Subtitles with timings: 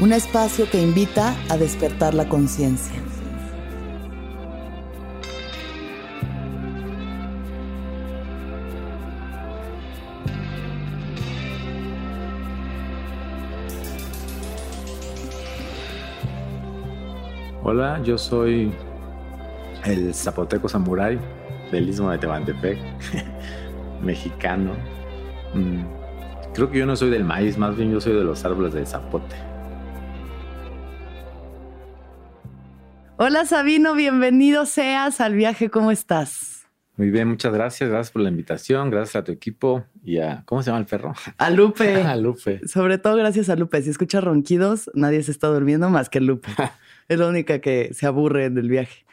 [0.00, 3.00] un espacio que invita a despertar la conciencia.
[17.62, 18.72] Hola, yo soy
[19.84, 21.18] el zapoteco samurai
[21.70, 22.78] del istmo de Tehuantepec,
[24.02, 24.72] mexicano.
[25.54, 28.74] Mm, creo que yo no soy del maíz, más bien yo soy de los árboles
[28.74, 29.53] de zapote.
[33.16, 36.66] Hola Sabino, bienvenido seas al viaje, ¿cómo estás?
[36.96, 40.64] Muy bien, muchas gracias, gracias por la invitación, gracias a tu equipo y a, ¿cómo
[40.64, 41.14] se llama el perro?
[41.38, 41.94] A Lupe.
[42.02, 42.66] a Lupe.
[42.66, 43.80] Sobre todo gracias a Lupe.
[43.82, 46.48] Si escuchas ronquidos, nadie se está durmiendo más que Lupe.
[47.08, 49.04] es la única que se aburre del viaje.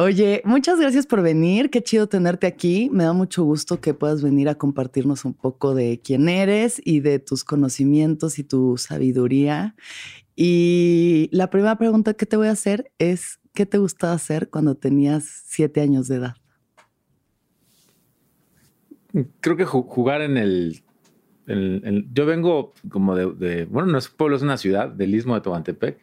[0.00, 1.70] Oye, muchas gracias por venir.
[1.70, 2.88] Qué chido tenerte aquí.
[2.92, 7.00] Me da mucho gusto que puedas venir a compartirnos un poco de quién eres y
[7.00, 9.74] de tus conocimientos y tu sabiduría.
[10.36, 14.76] Y la primera pregunta que te voy a hacer es, ¿qué te gustaba hacer cuando
[14.76, 16.36] tenías siete años de edad?
[19.40, 20.80] Creo que jugar en el,
[22.14, 25.40] Yo vengo como de, Bueno, no es un pueblo, es una ciudad del istmo de
[25.40, 25.98] Tobantepec.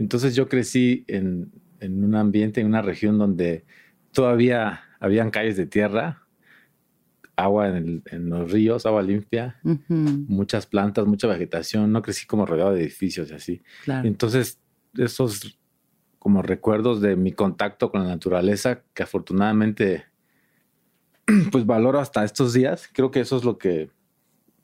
[0.00, 3.64] Entonces yo crecí en, en un ambiente, en una región donde
[4.12, 6.26] todavía habían calles de tierra
[7.40, 11.90] agua en, los ríos, agua limpia, muchas plantas, mucha vegetación.
[11.90, 13.62] No crecí como rodeado de edificios y así.
[13.86, 14.60] Entonces,
[14.96, 15.58] esos
[16.18, 20.04] como recuerdos de mi contacto con la naturaleza, que afortunadamente
[21.50, 23.90] pues valoro hasta estos días, creo que eso es lo que,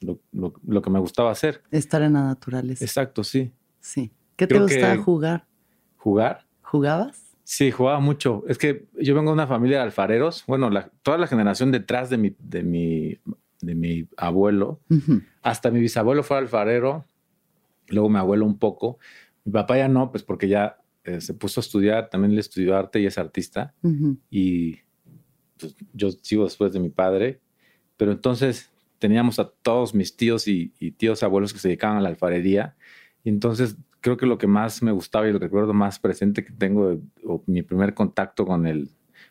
[0.00, 1.62] lo, que me gustaba hacer.
[1.70, 2.84] Estar en la naturaleza.
[2.84, 3.52] Exacto, sí.
[3.80, 4.12] Sí.
[4.36, 5.46] ¿Qué te gustaba jugar?
[5.96, 6.45] ¿Jugar?
[6.66, 7.36] ¿Jugabas?
[7.44, 8.42] Sí, jugaba mucho.
[8.48, 10.42] Es que yo vengo de una familia de alfareros.
[10.48, 10.68] Bueno,
[11.02, 13.18] toda la generación detrás de mi, de mi,
[13.60, 14.80] de mi abuelo,
[15.42, 17.04] hasta mi bisabuelo fue alfarero,
[17.86, 18.98] luego mi abuelo un poco.
[19.44, 22.76] Mi papá ya no, pues porque ya eh, se puso a estudiar, también le estudió
[22.76, 23.72] arte y es artista.
[24.28, 24.80] Y
[25.56, 27.38] pues, yo sigo después de mi padre.
[27.96, 32.00] Pero entonces teníamos a todos mis tíos y, y tíos abuelos que se dedicaban a
[32.00, 32.74] la alfarería.
[33.22, 33.76] Y entonces
[34.06, 37.42] creo que lo que más me gustaba y el recuerdo más presente que tengo, o
[37.46, 38.88] mi primer contacto con el,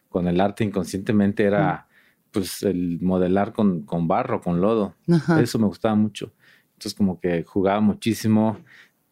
[0.09, 1.87] con el arte inconscientemente era
[2.29, 4.93] pues el modelar con, con barro, con lodo.
[5.39, 6.33] Eso me gustaba mucho.
[6.73, 8.57] Entonces como que jugaba muchísimo,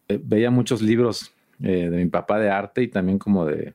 [0.06, 1.32] eh, veía muchos libros
[1.62, 3.72] eh, de mi papá de arte y también como de...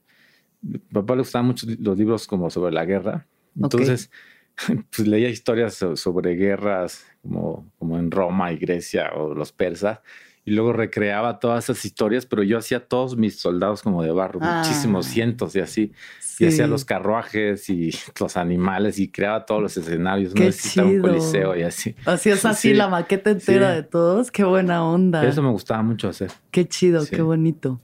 [0.61, 3.25] Mi papá le gustaban mucho los libros como sobre la guerra.
[3.59, 4.11] Entonces,
[4.95, 10.01] pues leía historias sobre guerras como, como en Roma y Grecia o los persas
[10.45, 14.39] y luego recreaba todas esas historias, pero yo hacía todos mis soldados como de barro,
[14.39, 15.09] muchísimos, ah.
[15.09, 15.91] cientos y así.
[16.39, 20.33] Y hacía los carruajes y los animales y creaba todos los escenarios.
[20.33, 21.95] Qué no un coliseo y así.
[22.05, 24.31] Hacías así la maqueta entera de todos.
[24.31, 25.25] Qué buena onda.
[25.27, 26.31] Eso me gustaba mucho hacer.
[26.49, 27.79] Qué chido, qué bonito.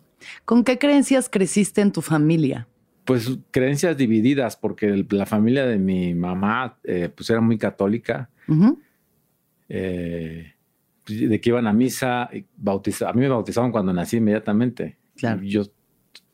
[0.46, 2.68] ¿Con qué creencias creciste en tu familia?
[3.04, 8.30] Pues creencias divididas, porque la familia de mi mamá eh, pues era muy católica.
[9.70, 10.55] eh,
[11.06, 14.98] de que iban a misa, bautiza, a mí me bautizaban cuando nací inmediatamente.
[15.16, 15.42] Claro.
[15.44, 15.64] Yo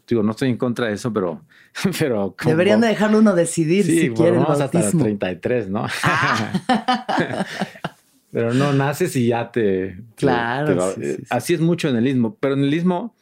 [0.07, 1.43] digo, no estoy en contra de eso, pero...
[1.99, 5.85] pero Deberían de dejarlo uno decidir si quiere el hasta los 33, ¿no?
[6.03, 7.45] Ah.
[8.31, 9.99] pero no, naces y ya te...
[10.15, 10.93] claro.
[11.29, 13.15] así es mucho en el istmo, pero en el istmo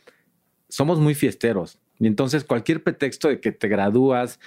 [0.68, 1.80] somos muy fiesteros.
[2.00, 4.40] Y entonces cualquier pretexto de que te gradúas,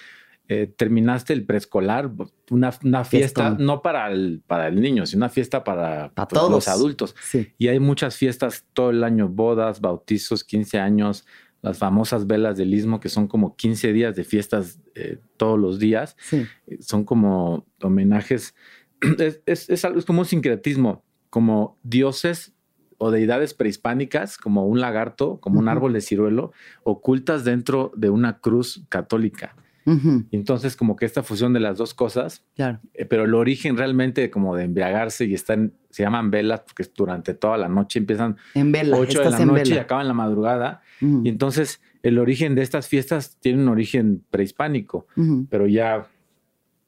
[0.48, 2.10] eh, terminaste el preescolar,
[2.50, 3.64] una, una fiesta, Fiestón.
[3.64, 6.50] no para el, para el niño, sino una fiesta para, Pa' pues, todos.
[6.52, 7.14] los adultos.
[7.22, 7.52] Sí.
[7.58, 11.24] Y hay muchas fiestas todo el año, bodas, bautizos, 15 años,
[11.62, 15.78] las famosas velas del istmo, que son como 15 días de fiestas eh, todos los
[15.78, 16.16] días.
[16.18, 16.44] Sí.
[16.66, 18.54] Eh, Son como homenajes,
[19.18, 22.52] es, es- es algo- es como un sincretismo, como dioses
[22.98, 26.52] o deidades prehispánicas, como un lagarto, como un árbol de ciruelo,
[26.84, 29.56] ocultas dentro de una cruz católica.
[29.84, 32.80] Ujú, Y entonces como que esta fusión de las dos cosas Claro.
[32.94, 37.34] eh, pero el origen realmente como de embriagarse y están, se llaman velas porque durante
[37.34, 38.96] toda la noche empiezan En vela.
[38.96, 39.82] 8 de la noche y vela.
[39.82, 40.82] acaban la madrugada.
[41.00, 45.46] Ujú, Y entonces el origen de estas fiestas tiene un origen prehispánico, ujú.
[45.50, 46.06] pero ya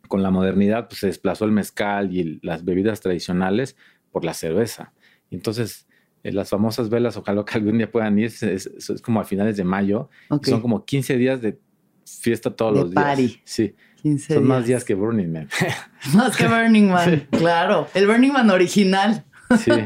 [0.08, 3.76] con la modernidad pues se desplazó el mezcal y el- las bebidas tradicionales
[4.12, 4.92] por la cerveza.
[5.30, 5.88] Y entonces
[6.22, 9.24] eh, las famosas velas, ojalá que algún día puedan ir, es, es- es como a
[9.24, 10.46] finales de mayo, Ok.
[10.46, 11.58] son como 15 días de
[12.04, 13.04] fiesta todos De los días.
[13.04, 13.40] party.
[13.44, 15.48] Sí, 15 son más días que Burning Man.
[16.14, 17.26] Más que Burning Man.
[17.30, 17.88] Claro.
[17.94, 19.24] El Burning Man original.
[19.58, 19.70] sí.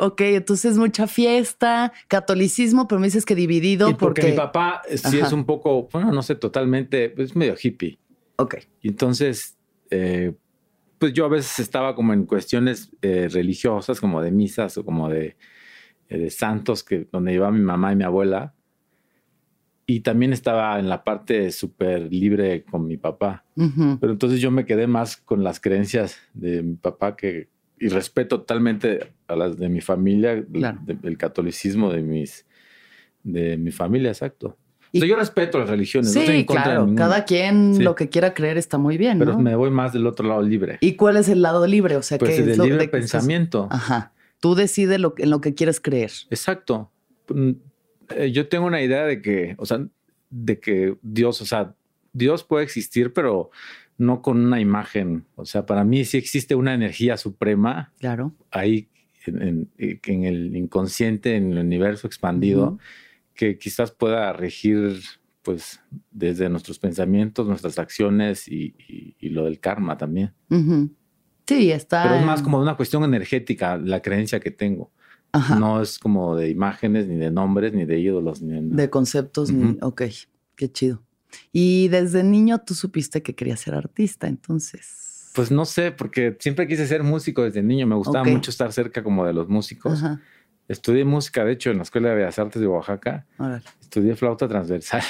[0.00, 4.30] Ok, entonces mucha fiesta, catolicismo, pero me dices que dividido Y porque, porque.
[4.30, 5.26] mi papá sí Ajá.
[5.26, 7.98] es un poco, bueno, no sé, totalmente, es medio hippie.
[8.36, 8.58] Ok.
[8.80, 9.58] Y entonces,
[9.90, 10.34] eh,
[11.00, 15.08] pues yo a veces estaba como en cuestiones eh, religiosas, como de misas o como
[15.08, 15.36] de,
[16.08, 18.54] eh, de santos, que, donde iba mi mamá y mi abuela.
[19.90, 23.46] Y también estaba en la parte súper libre con mi papá.
[23.56, 27.48] Ujú, Pero entonces yo me quedé más con las creencias de mi papá que,
[27.80, 30.78] y respeto totalmente a las de mi familia, Claro.
[30.84, 32.44] de- el catolicismo de mis
[33.24, 34.58] de mi familia, exacto.
[34.92, 36.84] Y- O sea, yo respeto las religiones, no estoy Sí, en contra de claro.
[36.86, 37.82] ninguna, Cada quien Sí.
[37.82, 39.38] lo que quiera creer está muy bien, pero ¿no?
[39.40, 40.76] me voy más del otro lado libre.
[40.82, 41.96] ¿Y cuál es el lado libre?
[41.96, 43.68] O sea, pues ¿qué es lo libre de que estás- pensamiento.
[43.70, 44.12] Ajá.
[44.40, 46.10] Tú decides lo, que- en lo que quieres creer.
[46.30, 46.90] Exacto.
[48.16, 49.86] Eh, Yo tengo una idea de que, o sea,
[50.30, 51.74] de que Dios, o sea,
[52.12, 53.50] Dios puede existir, pero
[53.96, 55.24] no con una imagen.
[55.36, 58.32] O sea, para mí sí existe una energía suprema Claro.
[58.50, 58.88] ahí
[59.26, 59.42] en,
[59.78, 62.78] en- en el inconsciente, en el universo expandido,
[63.34, 65.00] que quizás pueda regir,
[65.42, 65.80] pues,
[66.10, 70.32] desde nuestros pensamientos, nuestras acciones y, y- y lo del karma también.
[71.46, 72.02] Sí, está.
[72.02, 74.90] Pero es más como una cuestión energética, la creencia que tengo.
[75.32, 75.56] Ajá.
[75.58, 78.82] No es como de imágenes, ni de nombres, ni de ídolos, ni de nada.
[78.82, 79.50] De conceptos.
[79.52, 79.78] ni-.
[79.82, 80.02] Ok,
[80.56, 81.02] qué chido.
[81.52, 85.30] Y desde niño tú supiste que querías ser artista, entonces.
[85.34, 87.86] Pues no sé, porque siempre quise ser músico desde niño.
[87.86, 89.92] Me gustaba mucho estar cerca como de los músicos.
[90.02, 90.20] Ajá.
[90.66, 93.26] Estudié música, de hecho, en la Escuela de Bellas Artes de Oaxaca.
[93.38, 93.62] Órale.
[93.80, 95.02] Estudié flauta transversal.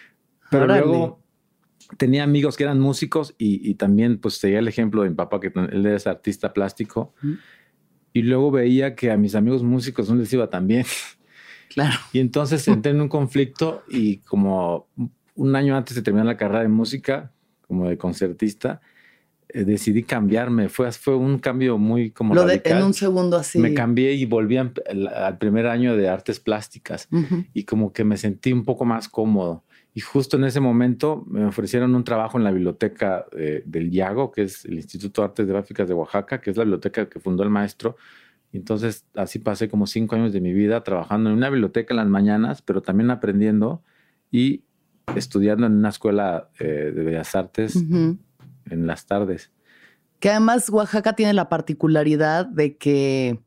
[0.50, 0.80] Pero Órale.
[0.80, 1.20] luego
[1.98, 5.40] tenía amigos que eran músicos y, y también pues seguía el ejemplo de mi papá,
[5.40, 7.14] que él es artista plástico.
[8.16, 10.86] Y luego veía que a mis amigos músicos no les iba tan bien.
[11.68, 11.98] Claro.
[12.14, 14.86] Y entonces entré en un conflicto y como
[15.34, 17.30] un año antes de terminar la carrera de música,
[17.66, 18.80] como de concertista,
[19.50, 20.70] eh, decidí cambiarme.
[20.70, 22.78] Fue, fue un cambio muy como Lo de, radical.
[22.78, 23.58] en un segundo así.
[23.58, 24.72] Me cambié y volví al,
[25.38, 27.44] primer año de artes plásticas Ujú.
[27.52, 29.62] y como que me sentí un poco más cómodo.
[29.96, 34.30] Y justo en ese momento me ofrecieron un trabajo en la biblioteca eh, del IAGO,
[34.30, 37.42] que es el Instituto de Artes Gráficas de Oaxaca, que es la biblioteca que fundó
[37.42, 37.96] el maestro.
[38.52, 42.08] Entonces así pasé como cinco años de mi vida trabajando en una biblioteca en las
[42.08, 43.82] mañanas, pero también aprendiendo
[44.30, 44.64] y
[45.14, 49.50] estudiando en una escuela eh, de bellas artes en las tardes.
[50.20, 53.40] Que además Oaxaca tiene la particularidad de que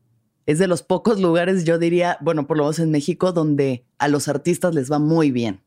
[0.46, 4.08] es de los pocos lugares, yo diría, bueno, por lo menos en México, donde a
[4.08, 5.60] los artistas les va muy bien.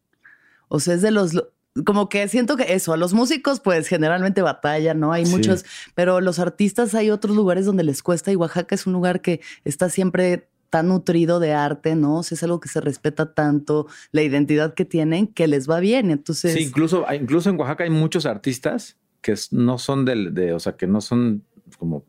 [0.67, 1.49] O sea, es de los, lo-
[1.85, 5.11] como que siento que eso, a los músicos pues generalmente batalla, ¿no?
[5.11, 5.31] Hay Sí.
[5.31, 5.65] muchos,
[5.95, 9.41] pero los artistas hay otros lugares donde les cuesta y Oaxaca es un lugar que
[9.65, 12.17] está siempre tan nutrido de arte, ¿no?
[12.19, 15.79] O sea, es algo que se respeta tanto, la identidad que tienen, que les va
[15.79, 16.09] bien.
[16.11, 20.59] Entonces, Sí, incluso, incluso en Oaxaca hay muchos artistas que no son del, de, o
[20.59, 21.43] sea, que no son
[21.79, 22.03] como,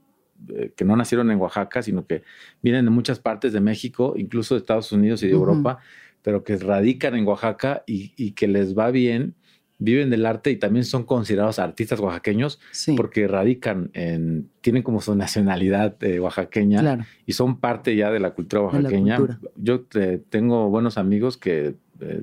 [0.49, 2.23] eh, que no nacieron en Oaxaca, sino que
[2.63, 5.33] vienen de muchas partes de México, incluso de Estados Unidos y de.
[5.33, 5.79] Europa,
[6.25, 9.35] pero que radican en Oaxaca y, y que les va bien,
[9.79, 15.03] viven del arte y también son considerados artistas oaxaqueños sí, porque radican en, tienen como
[15.03, 17.05] su nacionalidad eh, oaxaqueña claro.
[17.27, 19.19] y son parte ya de la cultura la oaxaqueña.
[19.19, 19.39] cultura.
[19.57, 22.23] Yo eh, tengo buenos amigos que eh,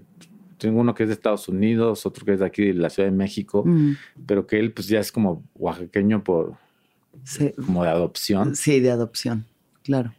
[0.58, 3.08] tengo uno que es de Estados Unidos, otro que es de aquí de la Ciudad
[3.08, 3.94] de México, Mm,
[4.26, 6.56] pero que él pues ya es como oaxaqueño por
[7.24, 8.56] sí, como de adopción.
[8.56, 9.46] sí, de adopción,
[9.84, 10.14] claro.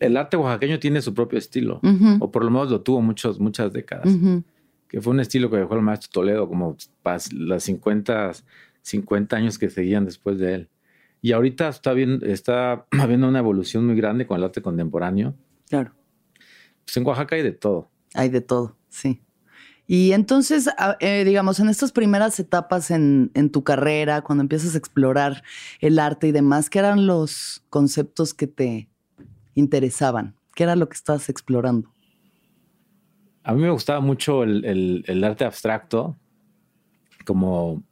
[0.00, 1.80] El arte oaxaqueño tiene su propio estilo,
[2.20, 4.08] o por lo menos lo tuvo muchos, muchas décadas,
[4.88, 8.32] que fue un estilo que dejó el maestro Toledo como pas- las 50,
[8.82, 10.68] 50 años que seguían después de él.
[11.22, 15.34] Y ahorita está, bien, está habiendo una evolución muy grande con el arte contemporáneo.
[15.68, 15.92] Claro,
[16.84, 17.90] Pues en Oaxaca hay de todo.
[18.14, 19.20] hay de todo, sí.
[19.86, 20.68] Y entonces,
[21.00, 25.42] eh, digamos, en estas primeras etapas en, en, tu carrera, cuando empiezas a explorar
[25.80, 28.88] el arte y demás, ¿qué eran los conceptos que te
[29.60, 30.34] interesaban?
[30.54, 31.92] ¿Qué era lo que estabas explorando?
[33.42, 36.16] A mí me gustaba mucho el, el, arte abstracto,
[37.24, 37.82] como,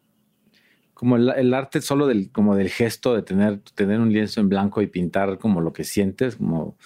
[0.92, 4.82] como el, arte solo del, como del gesto de tener, tener un lienzo en blanco
[4.82, 6.76] y pintar como lo que sientes, como...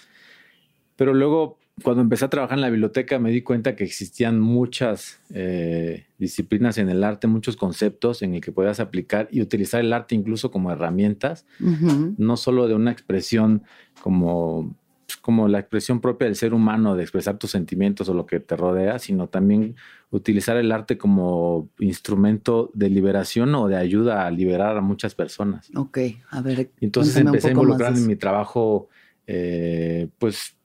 [0.95, 5.21] Pero luego cuando empecé a trabajar en la biblioteca me di cuenta que existían muchas
[5.33, 9.93] eh, disciplinas en el arte, muchos conceptos en el que podías aplicar y utilizar el
[9.93, 13.63] arte incluso como herramientas, no solo de una expresión
[14.03, 14.77] como,
[15.07, 18.39] pues, como la expresión propia del ser humano de expresar tus sentimientos o lo que
[18.39, 19.75] te rodea, sino también
[20.11, 25.71] utilizar el arte como instrumento de liberación o de ayuda a liberar a muchas personas.
[25.75, 25.99] Ok,
[26.31, 26.71] a ver.
[26.81, 28.89] Entonces empecé a involucrar en mi trabajo,
[29.27, 30.57] eh, pues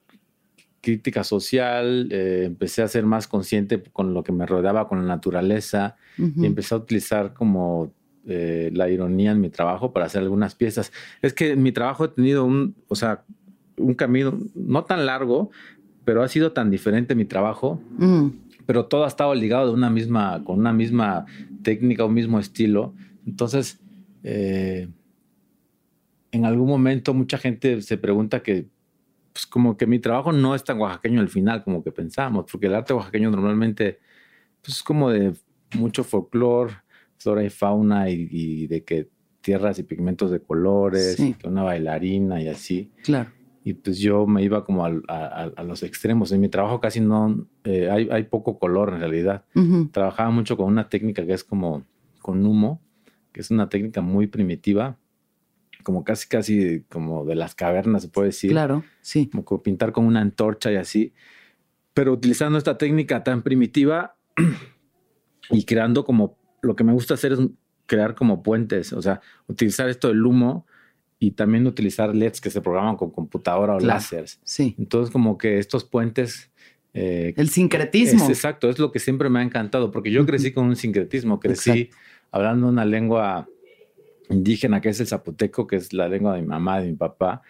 [0.81, 5.05] crítica social, eh, empecé a ser más consciente con lo que me rodeaba, con la
[5.05, 7.91] naturaleza, y empecé a utilizar como
[8.25, 10.91] eh, la ironía en mi trabajo para hacer algunas piezas.
[11.22, 13.24] Es que en mi trabajo he tenido un, o sea,
[13.77, 15.51] un camino no tan largo,
[16.03, 18.27] pero ha sido tan diferente mi trabajo, mm.
[18.65, 21.25] pero todo ha estado ligado de una misma, con una misma
[21.63, 22.93] técnica, un mismo estilo.
[23.25, 23.79] Entonces,
[24.24, 24.88] eh,
[26.31, 28.65] en algún momento mucha gente se pregunta que
[29.38, 32.65] pues como que mi trabajo no es tan oaxaqueño al final como que pensamos, porque
[32.65, 34.00] el arte oaxaqueño normalmente
[34.63, 35.34] pues, es como de
[35.75, 36.74] mucho folclore,
[37.20, 39.10] flora y fauna y, de que
[39.41, 42.91] tierras y pigmentos de colores, y que una bailarina y así.
[43.03, 43.29] Claro.
[43.63, 46.32] Y pues yo me iba como a, los extremos.
[46.32, 49.46] En mi trabajo casi no, eh, hay, hay, poco color en realidad.
[49.91, 51.84] Trabajaba mucho con una técnica que es como
[52.24, 52.82] con humo,
[53.32, 54.98] que es una técnica muy primitiva,
[55.84, 58.51] como casi, casi como de las cavernas, se puede decir.
[58.51, 59.29] Claro, sí.
[59.29, 61.13] Como pintar con una antorcha y así.
[61.93, 64.15] Pero utilizando esta técnica tan primitiva
[65.50, 67.39] y creando como, lo que me gusta hacer es
[67.86, 70.67] crear como puentes, o sea, utilizar esto del humo
[71.19, 74.39] y también utilizar LEDs que se programan con computadora o láseres.
[74.43, 74.75] Sí.
[74.77, 76.51] Entonces, como que estos puentes...
[76.93, 78.24] Eh, el sincretismo.
[78.24, 81.39] Es, exacto, es lo que siempre me ha encantado, porque yo crecí con un sincretismo,
[81.39, 81.89] crecí
[82.31, 83.48] hablando una lengua
[84.29, 87.41] indígena, que es el zapoteco, que es la lengua de mi mamá, de mi papá,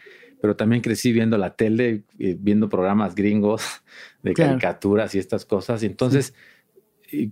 [0.41, 3.63] pero también crecí viendo la tele, viendo programas gringos
[4.23, 5.81] de caricaturas y estas cosas.
[5.83, 6.33] Y entonces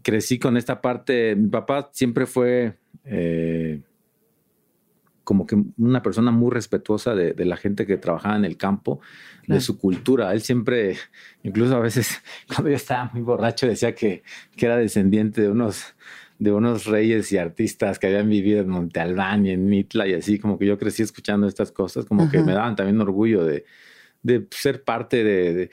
[0.02, 1.36] crecí con esta parte.
[1.36, 3.82] Mi papá siempre fue eh,
[5.24, 9.02] como que una persona muy respetuosa de, la gente que trabajaba en el campo,
[9.48, 10.32] de su cultura.
[10.34, 10.98] Él siempre,
[11.44, 14.24] incluso a veces, cuando yo estaba muy borracho, decía que,
[14.56, 15.96] que era descendiente de unos
[16.38, 20.14] de unos reyes y artistas que habían vivido en Monte Albán y en Mitla y
[20.14, 23.66] así, como que yo crecí escuchando estas cosas, como que me daban también orgullo de,
[24.22, 25.70] de ser parte de,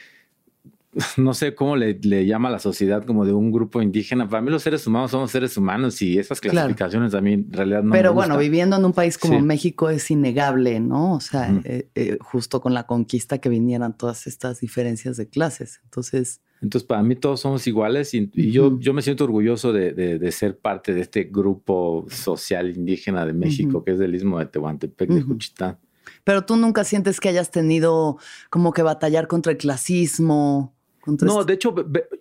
[1.16, 4.28] no sé cómo le, le, llama a la sociedad como de un grupo indígena.
[4.28, 7.82] Para mí los seres humanos somos seres humanos y esas clasificaciones a mí en realidad
[7.82, 11.14] no Pero bueno, viviendo en un país como México es innegable, ¿no?
[11.14, 15.80] O sea, eh, eh, justo con la conquista que vinieran todas estas diferencias de clases.
[15.84, 16.40] Entonces...
[16.62, 20.56] Entonces, para mí todos somos iguales y, yo, yo me siento orgulloso de, de, ser
[20.56, 25.22] parte de este grupo social indígena de México, que es del Istmo de Tehuantepec, de
[25.22, 25.78] Juchitán.
[26.22, 28.16] Pero tú nunca sientes que hayas tenido
[28.48, 30.72] como que batallar contra el clasismo.
[31.04, 31.74] no, este de hecho,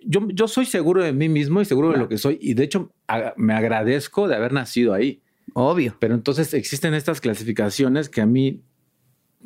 [0.04, 2.40] yo, yo soy seguro de mí mismo y seguro de lo que soy.
[2.42, 2.92] Y de hecho,
[3.38, 5.22] me agradezco de haber nacido ahí.
[5.54, 5.96] Obvio.
[6.00, 8.64] Pero entonces existen estas clasificaciones que a mí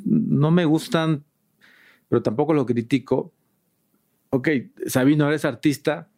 [0.05, 1.25] no me gustan,
[2.07, 3.33] pero tampoco lo critico
[4.35, 4.49] ok,
[4.87, 6.09] Sabino, eres artista,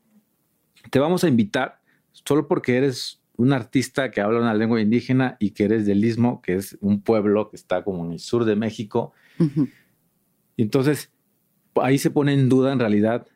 [0.90, 1.82] te vamos a invitar
[2.12, 6.42] solo porque eres un artista que habla una lengua indígena y que eres del Istmo,
[6.42, 9.14] que es un pueblo que está como en el sur de México.
[10.56, 11.12] Y entonces
[11.76, 13.28] ahí se pone en duda en realidad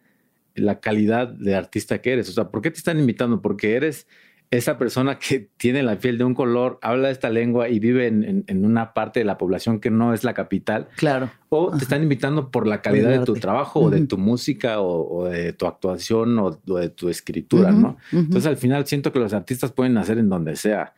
[0.55, 2.27] la calidad de artista que eres.
[2.29, 3.43] O sea, ¿por qué te están invitando?
[3.43, 4.07] Porque eres
[4.51, 8.65] esa persona que tiene la piel de un color, habla esta lengua y vive en,
[8.65, 10.89] una parte de la población que no es la capital.
[10.97, 11.31] Claro.
[11.47, 15.25] O te están invitando por la calidad de tu trabajo o de tu música o,
[15.25, 17.97] de tu actuación o, de tu escritura, ¿no?
[18.11, 20.93] Entonces al final siento que los artistas pueden nacer en donde sea.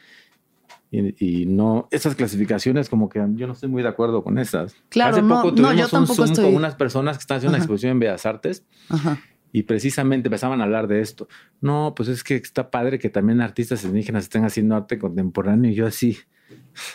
[0.89, 4.75] Y, no, esas clasificaciones como que yo no estoy muy de acuerdo con esas.
[4.89, 7.93] Claro, Hace poco no, yo un Zoom con unas personas que están haciendo una exposición
[7.93, 8.63] en Bellas Artes.
[8.89, 9.19] Ajá
[9.55, 11.29] y precisamente empezaban a hablar de esto.
[11.61, 15.75] No, pues es que está padre que también artistas indígenas estén haciendo arte contemporáneo y
[15.75, 16.17] yo así.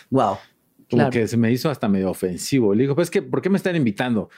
[0.09, 0.35] Wow.
[0.91, 2.75] Como que se me hizo hasta medio ofensivo.
[2.75, 4.29] Le digo, pues que, ¿por qué me están invitando?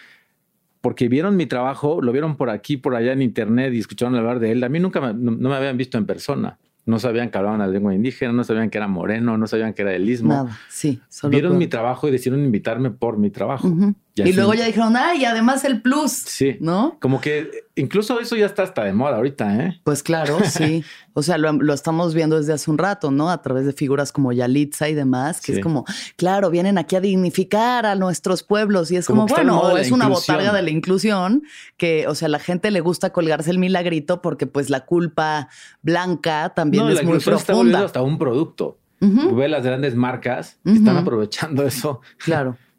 [0.81, 4.39] Porque vieron mi trabajo, lo vieron por aquí, por allá en internet y escucharon hablar
[4.39, 4.63] de él.
[4.63, 6.59] A mí nunca me, no, me habían visto en persona.
[6.85, 9.81] No sabían que hablaban la lengua indígena, no sabían que era moreno, no sabían que
[9.81, 10.29] era del istmo.
[10.29, 11.01] Nada, sí.
[11.27, 13.71] Vieron mi trabajo y decidieron invitarme por mi trabajo.
[14.15, 16.11] Y, luego ya dijeron, ay, y además el plus.
[16.11, 16.57] Sí.
[16.59, 16.97] ¿No?
[16.99, 19.81] Como que incluso eso ya está hasta de moda ahorita, ¿eh?
[19.83, 20.83] Pues claro, sí.
[21.13, 23.29] O sea, lo, estamos viendo desde hace un rato, ¿no?
[23.29, 25.85] A través de figuras como Yalitza y demás, que es como,
[26.17, 30.53] claro, vienen aquí a dignificar a nuestros pueblos y es como, bueno, es una botarga
[30.53, 31.43] de la inclusión
[31.77, 35.49] que, o sea, a la gente le gusta colgarse el milagrito porque pues la culpa
[35.81, 37.79] blanca también es muy profunda.
[37.79, 38.77] Está hasta un producto.
[38.99, 42.01] Ve las grandes marcas están aprovechando eso.
[42.17, 42.57] Claro.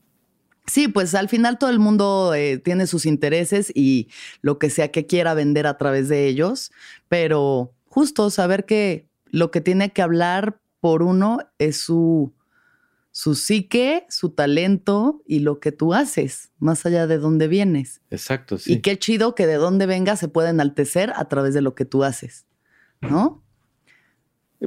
[0.66, 4.09] Sí, pues al final todo el mundo eh, tiene sus intereses y
[4.42, 6.71] lo que sea que quiera vender a través de ellos,
[7.09, 12.33] pero justo saber que lo que tiene que hablar por uno es su,
[13.11, 18.00] su psique, su talento y lo que tú haces, más allá de dónde vienes.
[18.11, 18.75] Exacto, sí.
[18.75, 21.85] Y qué chido que de dónde vengas se puede enaltecer a través de lo que
[21.85, 22.47] tú haces,
[23.00, 23.42] ¿no?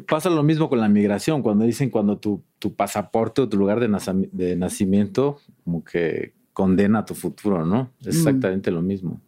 [0.07, 3.79] Pasa lo mismo con la migración, cuando dicen cuando tu, tu pasaporte o tu lugar
[3.79, 7.91] de, nacimiento como que condena tu futuro, ¿no?
[8.01, 9.21] Es exactamente lo mismo.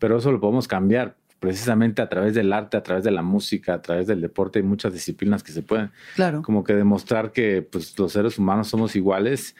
[0.00, 3.74] Pero eso lo podemos cambiar precisamente a través del arte, a través de la música,
[3.74, 6.42] a través del deporte, hay muchas disciplinas que se pueden claro.
[6.42, 9.54] como que demostrar que pues, los seres humanos somos iguales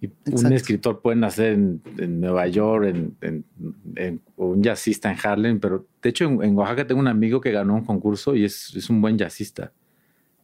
[0.00, 5.88] y un escritor puede nacer en, Nueva York, en, o un jazzista en Harlem, pero
[6.00, 9.00] de hecho en, Oaxaca tengo un amigo que ganó un concurso y es, es un
[9.00, 9.72] buen jazzista.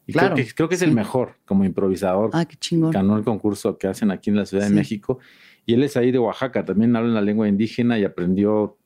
[0.08, 2.30] Y claro, creo que, creo que es el mejor como improvisador.
[2.32, 2.92] Ah, qué chingón.
[2.92, 5.18] Ganó el concurso que hacen aquí en la Ciudad de México.
[5.66, 8.78] Y él es ahí de Oaxaca, también habla en la lengua indígena y aprendió,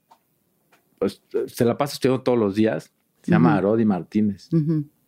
[0.99, 2.93] pues se la pasa estudiando todos los días.
[3.23, 4.51] Se llama Arodi Martínez.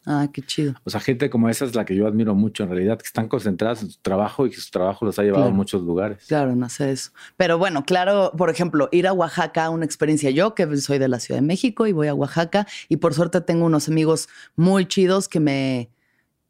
[0.06, 0.74] Ah, qué chido.
[0.84, 3.26] O sea, gente como esa es la que yo admiro mucho en realidad, que están
[3.26, 6.26] concentradas en su trabajo y que su trabajo los ha llevado a muchos lugares.
[6.28, 7.10] Claro, no sé eso.
[7.36, 11.18] Pero bueno, claro, por ejemplo, ir a Oaxaca, una experiencia yo que soy de la
[11.18, 15.26] Ciudad de México y voy a Oaxaca y por suerte tengo unos amigos muy chidos
[15.26, 15.90] que me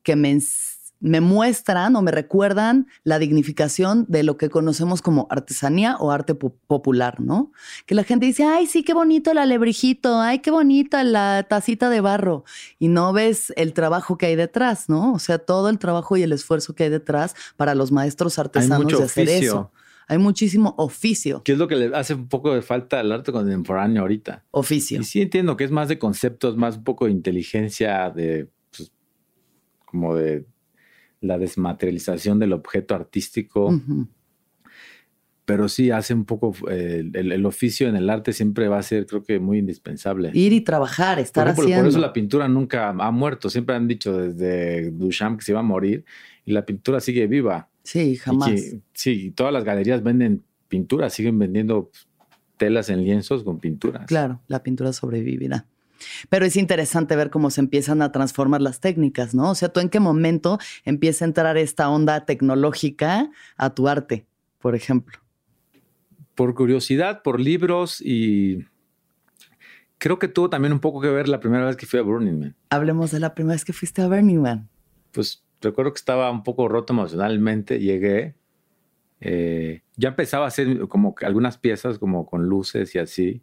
[0.04, 0.38] que me,
[1.00, 6.34] me muestran o me recuerdan la dignificación de lo que conocemos como artesanía o arte
[6.34, 7.52] popular, ¿no?
[7.84, 11.90] Que la gente dice, ay, sí, qué bonito el alebrijito, ay, qué bonita la tacita
[11.90, 12.44] de barro.
[12.78, 15.12] Y no ves el trabajo que hay detrás, ¿no?
[15.12, 18.86] O sea, todo el trabajo y el esfuerzo que hay detrás para los maestros artesanos
[18.86, 19.72] de hacer eso.
[20.06, 21.42] Hay muchísimo oficio.
[21.44, 24.44] ¿Qué es lo que le hace un poco de falta al arte contemporáneo ahorita?
[24.50, 25.00] Oficio.
[25.00, 28.48] Y sí entiendo que es más de conceptos, más un poco de inteligencia, de
[29.94, 30.44] como de
[31.20, 33.80] la desmaterialización del objeto artístico.
[35.44, 39.06] Pero sí hace un poco, eh, el, oficio en el arte siempre va a ser,
[39.06, 40.30] creo que, muy indispensable.
[40.32, 41.82] Ir y trabajar, estar haciendo.
[41.82, 43.48] Por eso la pintura nunca ha muerto.
[43.50, 46.04] Siempre han dicho desde Duchamp que se iba a morir
[46.44, 47.68] y la pintura sigue viva.
[47.82, 48.50] Sí, jamás.
[48.94, 51.90] sí, y todas las galerías venden pinturas, siguen vendiendo
[52.56, 54.06] telas en lienzos con pinturas.
[54.06, 55.66] Claro, la pintura sobrevivirá.
[56.28, 59.50] Pero es interesante ver cómo se empiezan a transformar las técnicas, ¿no?
[59.50, 64.26] O sea, ¿tú en qué momento empieza a entrar esta onda tecnológica a tu arte,
[64.58, 65.18] por ejemplo?
[66.34, 68.64] Por curiosidad, por libros y
[69.98, 72.38] creo que tuvo también un poco que ver la primera vez que fui a Burning
[72.38, 72.56] Man.
[72.70, 74.68] Hablemos de la primera vez que fuiste a Burning Man.
[75.12, 78.34] Pues recuerdo que estaba un poco roto emocionalmente, llegué,
[79.20, 83.42] eh, ya empezaba a hacer como algunas piezas como con luces y así,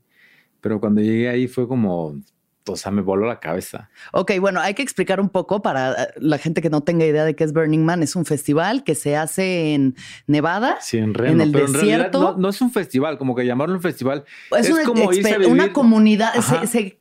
[0.59, 2.21] pero cuando llegué ahí fue como
[2.67, 3.89] o sea, me voló la cabeza.
[4.11, 7.25] Ok, bueno, hay que explicar un poco para eh, la gente que no tenga idea
[7.25, 8.03] de qué es Burning Man.
[8.03, 9.95] Es un festival que se hace en
[10.27, 12.35] Nevada, sí, en, Reno, en el desierto.
[12.37, 14.25] no, es un festival, como que llamarlo un festival.
[14.57, 15.09] Es, una, como
[15.47, 16.33] una comunidad,
[16.65, 16.99] se,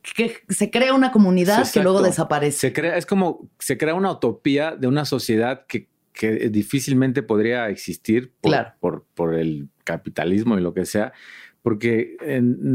[0.49, 2.57] se, crea una comunidad que luego desaparece.
[2.57, 7.69] Se crea, es como se crea una utopía de una sociedad que, que difícilmente podría
[7.69, 8.33] existir
[8.79, 11.13] por, por el capitalismo y lo que sea
[11.61, 12.17] porque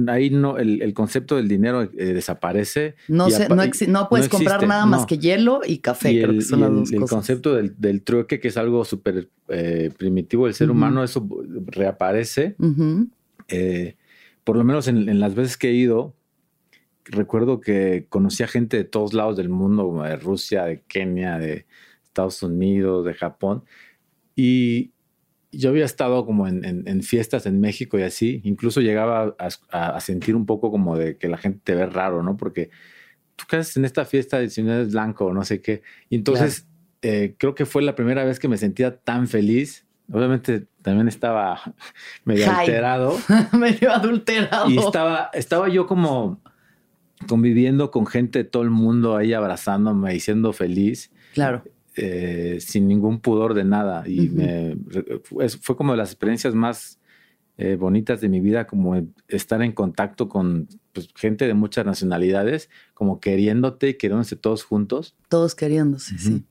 [0.09, 2.95] ahí no el, concepto del dinero eh, desaparece.
[3.09, 3.27] No,
[3.89, 7.01] no, puedes comprar nada más que hielo y café, creo que son las dos el
[7.01, 11.27] concepto del, trueque, que es algo súper eh, primitivo del ser humano, eso
[11.67, 12.55] reaparece.
[13.49, 13.97] Eh,
[14.45, 16.15] por lo menos en, las veces que he ido,
[17.05, 21.67] recuerdo que conocía gente de todos lados del mundo, de Rusia, de Kenia, de
[22.05, 23.65] Estados Unidos, de Japón,
[24.37, 24.93] y
[25.53, 29.35] yo había estado como en, fiestas en México y así, incluso llegaba
[29.71, 32.37] a, sentir un poco como de que la gente te ve raro, ¿no?
[32.37, 32.71] Porque
[33.37, 35.83] tú qué en esta fiesta de si no eres blanco o no sé qué.
[36.11, 36.67] Y entonces
[37.03, 39.87] eh, creo que fue la primera vez que me sentía tan feliz.
[40.11, 41.61] Obviamente también estaba
[42.25, 43.17] medio alterado.
[43.53, 44.71] medio adulterado.
[44.71, 46.41] Y estaba, estaba yo como
[47.29, 51.11] conviviendo con gente de todo el mundo ahí abrazándome y siendo feliz.
[51.35, 51.65] Claro.
[51.99, 54.07] Eh, sin ningún pudor de nada.
[54.07, 54.77] Y me,
[55.63, 56.99] fue como de las experiencias más
[57.57, 62.69] eh, bonitas de mi vida, como estar en contacto con pues, gente de muchas nacionalidades,
[62.93, 65.15] como queriéndote y queriéndose todos juntos.
[65.31, 66.45] Todos queriéndose, sí.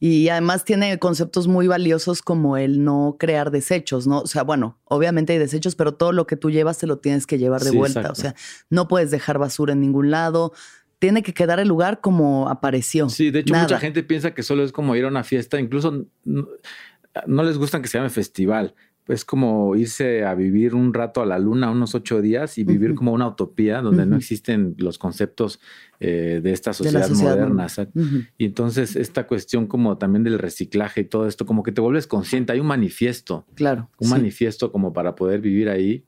[0.00, 4.18] Y además tiene conceptos muy valiosos como el no crear desechos, ¿no?
[4.22, 7.24] O sea, bueno, obviamente hay desechos, pero todo lo que tú llevas te lo tienes
[7.24, 8.00] que llevar de Sí, vuelta.
[8.00, 8.18] exacto.
[8.18, 8.34] O sea,
[8.68, 10.52] no puedes dejar basura en ningún lado.
[11.02, 13.08] Tiene que quedar el lugar como apareció.
[13.08, 13.64] Sí, de hecho Nada.
[13.64, 16.46] mucha gente piensa que solo es como ir a una fiesta, incluso no,
[17.26, 18.76] no les gusta que se llame festival.
[19.08, 22.94] Es como irse a vivir un rato a la luna, unos ocho días, y vivir
[22.94, 25.58] como una utopía donde no existen los conceptos
[25.98, 27.66] eh, de esta De sociedad, moderna.
[28.38, 32.06] Y entonces esta cuestión como también del reciclaje y todo esto, como que te vuelves
[32.06, 33.90] consciente, hay un manifiesto, Claro.
[33.98, 34.14] un sí.
[34.14, 36.04] manifiesto como para poder vivir ahí.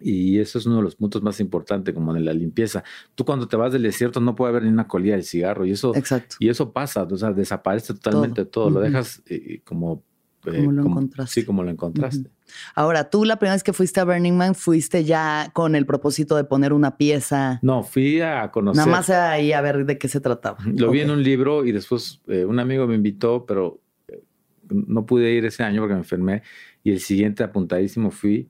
[0.00, 2.84] Y eso es uno de los puntos más importantes, como de la limpieza.
[3.14, 5.72] Tú cuando te vas del desierto no puede haber ni una colilla de cigarro y
[5.72, 6.36] eso, Exacto.
[6.38, 8.84] y eso pasa, o sea, desaparece totalmente todo, lo Ujú.
[8.86, 10.02] dejas eh, como...
[10.46, 11.40] eh, Como lo encontraste.
[11.40, 12.30] Sí, como lo encontraste.
[12.74, 16.34] Ahora, tú la primera vez que fuiste a Burning Man, fuiste ya con el propósito
[16.36, 17.58] de poner una pieza.
[17.60, 18.78] No, fui a conocer.
[18.86, 20.56] Nada más ahí a ver de qué se trataba.
[20.64, 24.22] Lo vi en un libro y después eh, un amigo me invitó, pero eh,
[24.70, 26.42] no pude ir ese año porque me enfermé.
[26.82, 28.48] Y el siguiente apuntadísimo fui.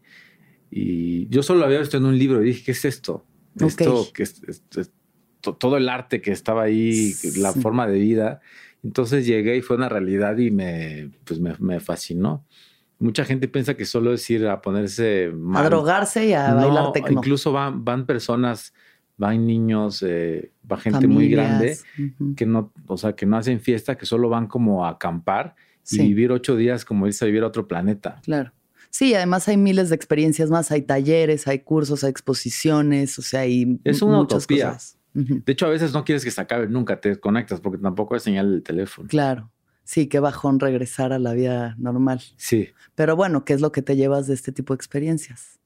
[0.71, 3.25] Y yo solo lo había visto en un libro y dije, ¿qué es esto?
[4.13, 4.91] Que es, es- es
[5.41, 8.41] to- todo el arte que estaba ahí, la forma de vida.
[8.85, 12.45] Entonces llegué y fue una realidad y me, pues me, me fascinó.
[13.01, 16.93] Mucha gente piensa que solo es ir a ponerse A drogarse y a No, bailar
[16.93, 17.09] tecno.
[17.19, 18.75] Incluso van, van personas,
[19.17, 21.77] van niños, eh, va gente muy grande
[22.37, 25.55] que no, o sea, que no hacen fiesta, que solo van como a acampar
[26.05, 28.21] y vivir ocho días como irse a vivir a otro planeta.
[28.25, 28.53] Claro.
[28.91, 30.71] Sí, además hay miles de experiencias más.
[30.71, 34.69] Hay talleres, hay cursos, hay exposiciones, o sea, hay Es una muchas utopía.
[34.69, 34.99] cosas.
[35.15, 38.21] De hecho, a veces no quieres que se acabe nunca, te desconectas porque tampoco hay
[38.21, 39.09] señal del teléfono.
[39.09, 39.51] Claro.
[39.85, 42.21] Sí, qué bajón regresar a la vida normal.
[42.37, 45.59] Sí, Pero bueno, ¿qué es lo que te llevas de este tipo de experiencias?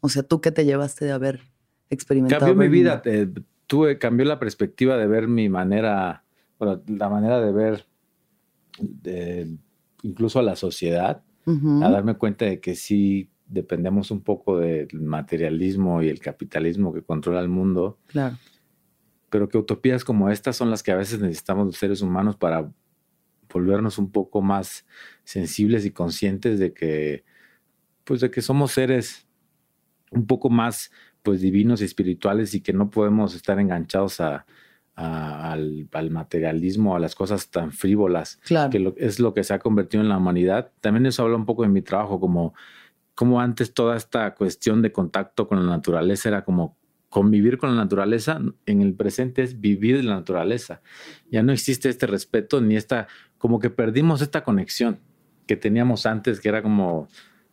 [0.00, 1.40] O sea, ¿tú qué te llevaste de haber
[1.90, 2.46] experimentado?
[2.46, 3.02] cambió mi vida.
[3.04, 3.28] Eh,
[3.66, 6.24] tuve, cambió la perspectiva de ver mi manera,
[6.58, 7.86] bueno, la manera de ver
[8.80, 9.56] de-
[10.02, 16.02] incluso a la sociedad, A darme cuenta de que sí dependemos un poco del materialismo
[16.02, 17.98] y el capitalismo que controla el mundo.
[18.06, 18.36] Claro.
[19.30, 22.72] pero que utopías como estas son las que a veces necesitamos los seres humanos para
[23.52, 24.86] volvernos un poco más
[25.24, 27.24] sensibles y conscientes de que,
[28.04, 29.28] pues de que somos seres
[30.10, 30.90] un poco más,
[31.22, 34.46] pues divinos y espirituales y que no podemos estar enganchados a,
[34.96, 38.70] a- al, al materialismo, a las cosas tan frívolas Claro.
[38.70, 40.72] que lo- es lo que se ha convertido en la humanidad.
[40.80, 42.54] También eso habla un poco de mi trabajo, como,
[43.14, 46.76] como antes toda esta cuestión de contacto con la naturaleza era como
[47.08, 50.82] convivir con la naturaleza, en el presente es vivir la naturaleza.
[51.30, 53.06] Ya no existe este respeto ni esta,
[53.38, 54.98] como que perdimos esta conexión
[55.46, 57.08] que teníamos antes, que era como,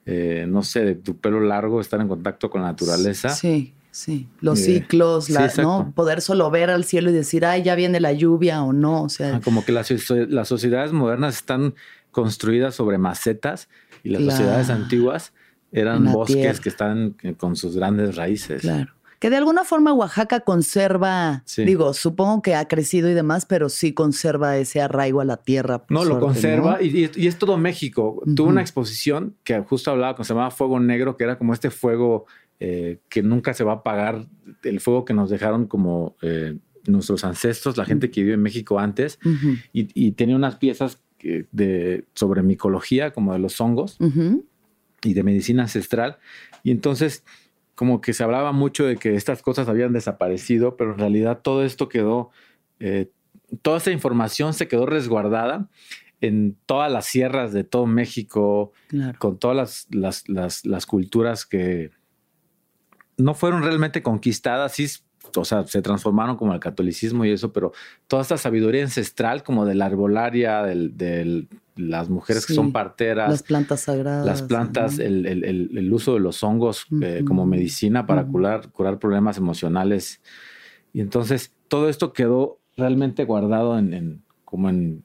[0.06, 3.30] eh, no sé, de tu pelo largo, estar en contacto con la naturaleza.
[3.30, 4.28] Sí, sí.
[4.42, 5.50] Los ciclos, la-.
[5.58, 5.94] ¿no?
[5.96, 9.04] Poder solo ver al cielo y decir, ay, ya viene la lluvia o no.
[9.04, 11.76] O sea, Ah, Como que las, las sociedades modernas están
[12.12, 13.70] construidas sobre macetas
[14.04, 15.32] y las sociedades antiguas
[15.72, 16.60] eran bosques tierra.
[16.62, 18.62] que están eh, con sus grandes raíces.
[18.62, 18.92] claro.
[19.20, 21.64] Que de alguna forma Oaxaca conserva, Sí.
[21.64, 25.86] digo, supongo que ha crecido y demás, pero sí conserva ese arraigo a la tierra.
[25.88, 26.86] No, lo conserva ¿no?
[26.86, 28.22] y, es todo México.
[28.26, 28.50] Tuve Ujú.
[28.52, 32.26] una exposición que justo hablaba, que se llamaba Fuego Negro, que era como este fuego
[32.66, 34.26] eh, que nunca se va a apagar,
[34.64, 36.56] el fuego que nos dejaron como eh,
[36.88, 41.02] nuestros ancestros, la gente que vivió en México antes, Ujú, y, y tenía unas piezas
[41.18, 43.98] que- de, sobre micología, como de los hongos.
[44.00, 44.46] ujú.
[45.06, 46.18] y de medicina ancestral.
[46.64, 47.26] Y entonces,
[47.76, 51.66] como que se hablaba mucho de que estas cosas habían desaparecido, pero en realidad todo
[51.66, 52.30] esto quedó,
[52.80, 53.10] eh,
[53.62, 55.68] toda esta información se quedó resguardada
[56.22, 59.20] en todas las sierras de todo México, Claro.
[59.20, 61.92] con todas las, las, las, las culturas que
[63.18, 64.88] no fueron realmente conquistadas, sí,
[65.36, 67.72] o sea, se transformaron como el catolicismo y eso, pero
[68.08, 73.30] toda esta sabiduría ancestral, como de la arbolaria, del- de las mujeres que son parteras,
[73.32, 74.26] Las plantas sagradas.
[74.26, 75.06] las plantas, ¿no?
[75.06, 80.22] el, el- el- el uso de los hongos eh, como medicina para curar problemas emocionales.
[80.92, 85.04] Y entonces todo esto quedó realmente guardado en, en- como en,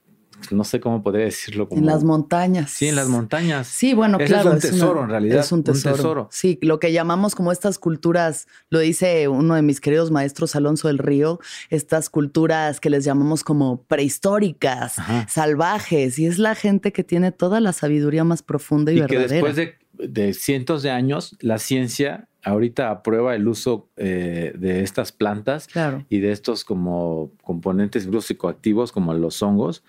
[0.51, 1.69] no sé cómo podría decirlo.
[1.69, 2.71] Como, En las montañas.
[2.71, 3.67] Sí, en las montañas.
[3.67, 4.47] Sí, bueno, Ese es claro.
[4.51, 5.97] un una- tesoro, en realidad, Es un un tesoro.
[5.97, 6.29] tesoro.
[6.31, 10.89] Sí, lo que llamamos como estas culturas, lo dice uno de mis queridos maestros, Alonso
[10.89, 15.27] del Río, estas culturas que les llamamos como prehistóricas, Ajá.
[15.29, 19.17] salvajes, y es la gente que tiene toda la sabiduría más profunda y, Y que
[19.19, 19.33] verdadera.
[19.35, 25.13] después de, de cientos de años, la ciencia ahorita aprueba el uso eh, de estas
[25.13, 26.07] plantas Claro.
[26.09, 29.83] y de estos como componentes psicoactivos como los hongos.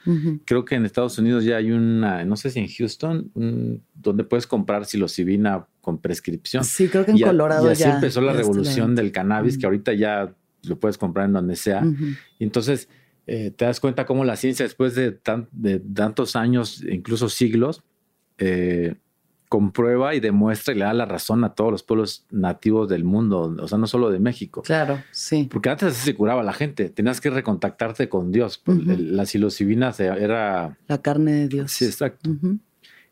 [0.46, 4.24] Creo que en Estados Unidos ya hay una, no sé si en Houston, un- donde
[4.24, 6.66] puedes comprar psilocibina con prescripción.
[6.66, 7.96] Sí, creo que en y, a- Colorado y así ya.
[7.96, 11.56] empezó la ya está revolución del cannabis, que ahorita ya lo puedes comprar en donde
[11.56, 11.86] sea.
[12.40, 12.90] Y entonces,
[13.28, 15.12] eh, te das cuenta cómo la ciencia después de,
[15.94, 17.84] tantos años, incluso siglos,
[18.40, 18.96] eh,
[19.50, 23.56] comprueba y demuestra y le da la razón a todos los pueblos nativos del mundo,
[23.60, 24.62] o sea, no solo de México.
[24.62, 25.50] Claro, sí.
[25.52, 28.62] Porque antes así se curaba la gente, tenías que recontactarte con Dios.
[28.66, 30.78] La psilocibina era...
[30.88, 31.72] La carne de Dios.
[31.72, 32.30] Sí, exacto.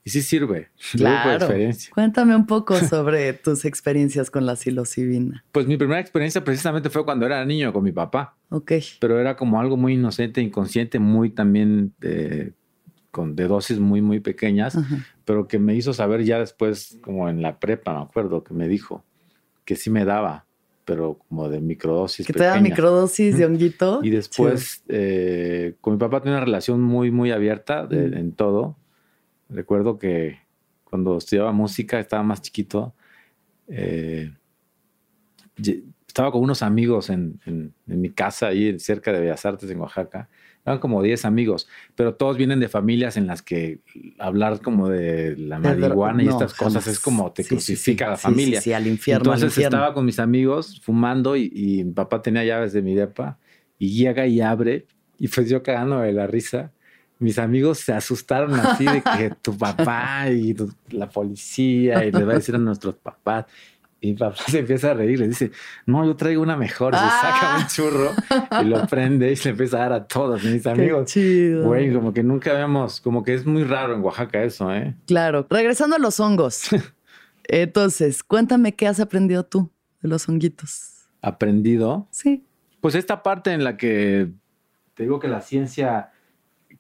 [0.04, 0.70] Y sí sirve.
[0.94, 1.50] Claro.
[1.94, 5.44] Cuéntame un poco sobre tus experiencias con la psilocibina.
[5.52, 8.38] Pues mi primera experiencia precisamente fue cuando era niño con mi papá.
[8.50, 8.74] Ok.
[9.02, 12.52] Pero era como algo muy inocente, inconsciente, muy también eh,
[13.18, 14.78] con, de dosis muy, muy pequeñas,
[15.26, 18.68] pero que me hizo saber ya después, como en la prepa, me acuerdo, que me
[18.68, 19.04] dijo
[19.66, 20.46] que sí me daba,
[20.86, 22.28] pero como de microdosis.
[22.28, 24.02] Que te da microdosis de honguito.
[24.04, 28.78] Y después, eh, con mi papá tenía una relación muy, muy abierta en todo.
[29.50, 30.38] Recuerdo que
[30.84, 32.94] cuando estudiaba música, estaba más chiquito,
[33.68, 34.32] eh,
[36.08, 40.30] estaba con unos amigos en, en, mi casa, ahí cerca de Bellas Artes, en Oaxaca,
[40.68, 43.80] eran como 10 amigos, pero todos vienen de familias en las que
[44.20, 48.60] hablar como de la marihuana y estas cosas es como te crucifica la familia.
[48.60, 49.34] Sí, al infierno.
[49.34, 53.40] Entonces estaba con mis amigos fumando y, mi papá tenía llaves de mi depa
[53.80, 56.74] y llega y abre y pues yo cagándome de la risa.
[57.20, 60.54] Mis amigos se asustaron así de que tu papá y
[60.90, 63.46] la policía y le va a decir a nuestros papás.
[64.00, 65.52] Y papá se empieza a reír, le dice,
[65.86, 66.94] no, yo traigo una mejor.
[66.94, 67.68] Se saca un ah.
[67.70, 68.12] churro
[68.62, 71.12] y lo prende y se empieza a dar a todos mis amigos.
[71.12, 71.66] Qué chido.
[71.66, 74.96] Güey, como que nunca habíamos, como que es muy raro en Oaxaca eso, ¿eh?
[75.08, 75.48] Claro.
[75.50, 76.70] Regresando a los hongos.
[77.48, 81.08] Entonces, cuéntame qué has aprendido tú de los honguitos.
[81.22, 82.08] ¿Aprendido?
[82.12, 82.44] Sí.
[82.82, 84.30] Pues esta parte en la que
[84.94, 86.12] te digo que la ciencia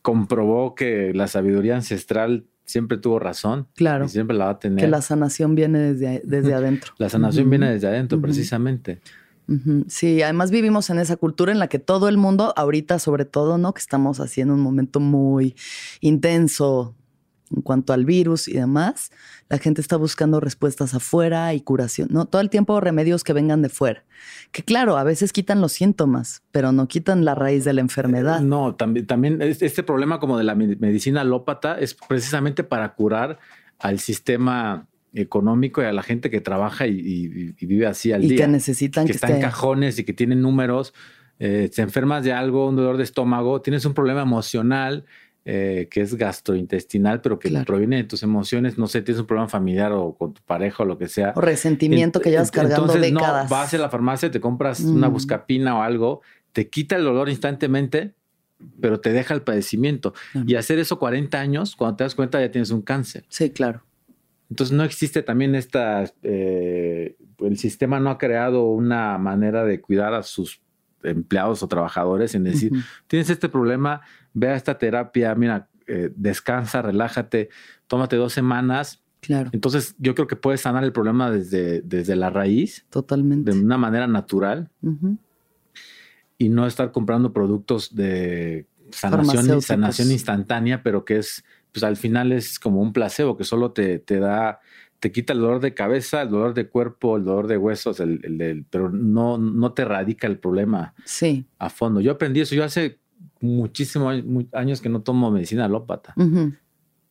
[0.01, 3.67] comprobó que la sabiduría ancestral siempre tuvo razón.
[3.73, 4.05] Claro.
[4.05, 4.77] Y siempre la va a tener.
[4.77, 6.93] Que la sanación viene desde, desde adentro.
[6.99, 8.99] la sanación viene desde adentro, precisamente.
[9.87, 13.57] Sí, además vivimos en esa cultura en la que todo el mundo, ahorita sobre todo,
[13.57, 13.73] ¿no?
[13.73, 15.55] Que estamos haciendo un momento muy
[16.01, 16.96] intenso
[17.55, 19.11] en cuanto al virus y demás,
[19.49, 22.25] la gente está buscando respuestas afuera y curación, ¿no?
[22.25, 24.03] Todo el tiempo remedios que vengan de fuera.
[24.51, 28.41] Que claro, a veces quitan los síntomas, pero no quitan la raíz de la enfermedad.
[28.41, 33.39] No, también, también este problema como de la medicina alópata es precisamente para curar
[33.79, 38.33] al sistema económico y a la gente que trabaja y, vive así al día.
[38.33, 40.93] Y que necesitan que, que están en cajones y que tienen números.
[41.39, 45.05] Eh, te enfermas de algo, un dolor de estómago, tienes un problema emocional,
[45.49, 49.47] eh, que es gastrointestinal, pero que proviene de tus emociones, no sé, tienes un problema
[49.47, 51.31] familiar o con tu pareja o lo que sea.
[51.37, 53.49] O resentimiento que llevas cargando Entonces, décadas.
[53.49, 55.13] No, vas a la farmacia, te compras una mm.
[55.13, 58.13] buscapina o algo, te quita el dolor instantáneamente,
[58.81, 60.13] pero te deja el padecimiento.
[60.45, 63.23] Y hacer eso 40 años, cuando te das cuenta ya tienes un cáncer.
[63.29, 63.83] Sí, claro.
[64.49, 70.13] Entonces no existe también esta, eh, el sistema no ha creado una manera de cuidar
[70.13, 70.59] a sus
[71.03, 72.71] empleados o trabajadores en decir,
[73.07, 74.01] tienes este problema,
[74.33, 77.49] ve a esta terapia, mira, eh, descansa, relájate,
[77.87, 79.03] tómate dos semanas.
[79.21, 79.49] Claro.
[79.53, 82.85] Entonces, yo creo que puedes sanar el problema desde, desde la raíz.
[82.89, 83.51] Totalmente.
[83.51, 84.69] De una manera natural.
[86.37, 92.31] Y no estar comprando productos de sanación, sanación instantánea, pero que es, pues al final
[92.31, 94.59] es como un placebo que solo te, te da
[94.99, 98.65] te quita el dolor de cabeza, el dolor de cuerpo, el dolor de huesos, el,
[98.69, 101.45] pero no, no te radica el problema sí.
[101.59, 102.01] a fondo.
[102.01, 102.55] Yo aprendí eso.
[102.55, 102.99] Yo hace
[103.39, 106.15] muchísimos años que no tomo medicina alópata.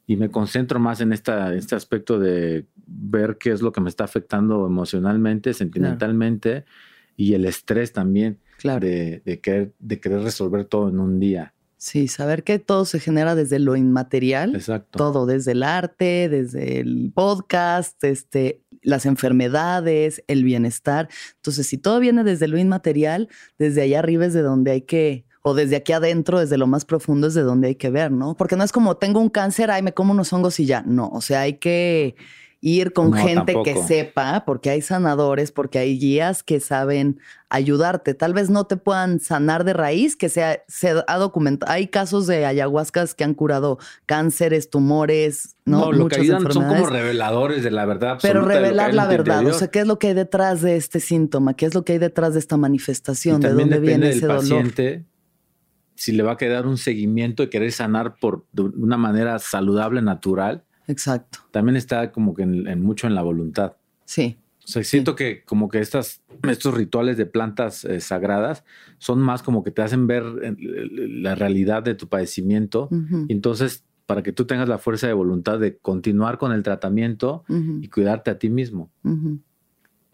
[0.08, 3.88] Y me concentro más en esta, este aspecto de ver qué es lo que me
[3.88, 6.64] está afectando emocionalmente, sentimentalmente
[7.16, 8.86] y el estrés también claro.
[8.86, 11.54] de, de, querer, de querer resolver todo en un día.
[11.78, 14.54] Sí, saber que todo se genera desde lo inmaterial.
[14.54, 14.96] Exacto.
[14.96, 21.08] Todo, desde el arte, desde el podcast, este, las enfermedades, el bienestar.
[21.36, 25.26] Entonces, si todo viene desde lo inmaterial, desde allá arriba es de donde hay que,
[25.42, 28.36] o desde aquí adentro, desde lo más profundo es de donde hay que ver, ¿no?
[28.36, 30.82] Porque no es como tengo un cáncer, ay, me como unos hongos y ya.
[30.82, 32.16] No, o sea, hay que
[32.66, 38.12] ir con gente que sepa, porque hay sanadores, porque hay guías que saben ayudarte.
[38.12, 41.70] Tal vez no te puedan sanar de raíz, que sea, se ha documentado.
[41.70, 45.78] Hay casos de ayahuascas que han curado cánceres, tumores, ¿no?
[45.78, 48.18] no lo que ayudan son como reveladores de la verdad.
[48.20, 51.54] Pero revelar la verdad, o sea, ¿qué es lo que hay detrás de este síntoma?
[51.54, 53.40] ¿Qué es lo que hay detrás de esta manifestación?
[53.40, 55.04] ¿De dónde viene ese paciente,
[55.94, 60.02] Si le va a quedar un seguimiento y querer sanar por de una manera saludable,
[60.02, 61.40] natural, Exacto.
[61.50, 63.76] También está como que en, mucho en la voluntad.
[64.04, 64.36] Sí.
[64.64, 68.64] O sea, siento que como que estas, estos rituales de plantas eh, sagradas
[68.98, 72.88] son más como que te hacen ver la realidad de tu padecimiento.
[73.28, 77.44] y entonces, para que tú tengas la fuerza de voluntad de continuar con el tratamiento
[77.80, 78.90] y cuidarte a ti mismo.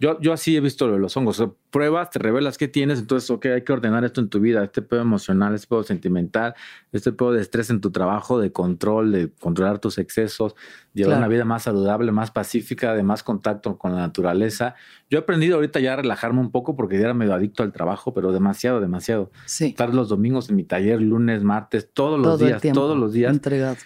[0.03, 1.41] Yo, yo así he visto lo de los hongos.
[1.71, 4.83] pruebas, te revelas qué tienes, entonces, ok, hay que ordenar esto en tu vida, este
[4.83, 6.57] pedo emocional, este pedo sentimental,
[6.91, 10.57] este pedo de estrés en tu trabajo, de control, de controlar tus excesos,
[10.93, 14.75] llevar una vida más saludable, más pacífica, de más contacto con la naturaleza.
[15.09, 17.71] Yo he aprendido ahorita ya a relajarme un poco porque ya era medio adicto al
[17.71, 19.31] trabajo, pero demasiado, demasiado.
[19.47, 19.67] Sí.
[19.67, 23.33] Estar los domingos en mi taller, lunes, martes, todos los días, todos los días.
[23.33, 23.77] Entregado.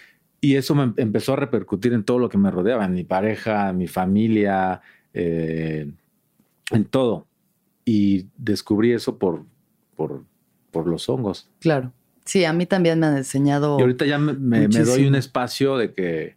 [0.41, 3.69] Y eso me empezó a repercutir en todo lo que me rodeaba, en mi pareja,
[3.69, 4.81] en mi familia,
[5.13, 5.91] eh,
[6.71, 7.27] en todo.
[7.85, 9.43] Y descubrí eso por,
[9.95, 10.23] por,
[10.71, 11.49] por los hongos.
[11.59, 11.91] Claro.
[12.25, 13.77] Sí, a mí también me han enseñado.
[13.79, 16.36] Y ahorita ya me, me, doy un espacio de que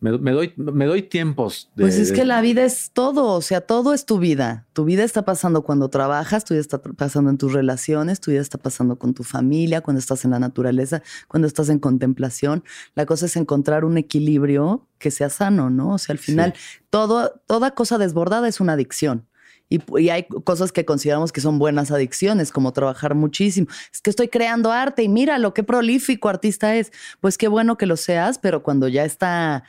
[0.00, 1.70] me, doy, me doy tiempos.
[1.74, 4.66] De, pues es que la vida es todo, o sea, todo es tu vida.
[4.72, 8.40] Tu vida está pasando cuando trabajas, tu vida está pasando en tus relaciones, tu vida
[8.40, 12.62] está pasando con tu familia, cuando estás en la naturaleza, cuando estás en contemplación.
[12.94, 15.94] La cosa es encontrar un equilibrio que sea sano, ¿no?
[15.94, 16.54] O sea, al final,
[16.90, 19.26] todo, toda cosa desbordada es una adicción.
[19.70, 23.66] Y, hay cosas que consideramos que son buenas adicciones, como trabajar muchísimo.
[23.92, 26.92] Es que estoy creando arte y mira lo que prolífico artista es.
[27.20, 29.64] Pues qué bueno que lo seas, pero cuando ya está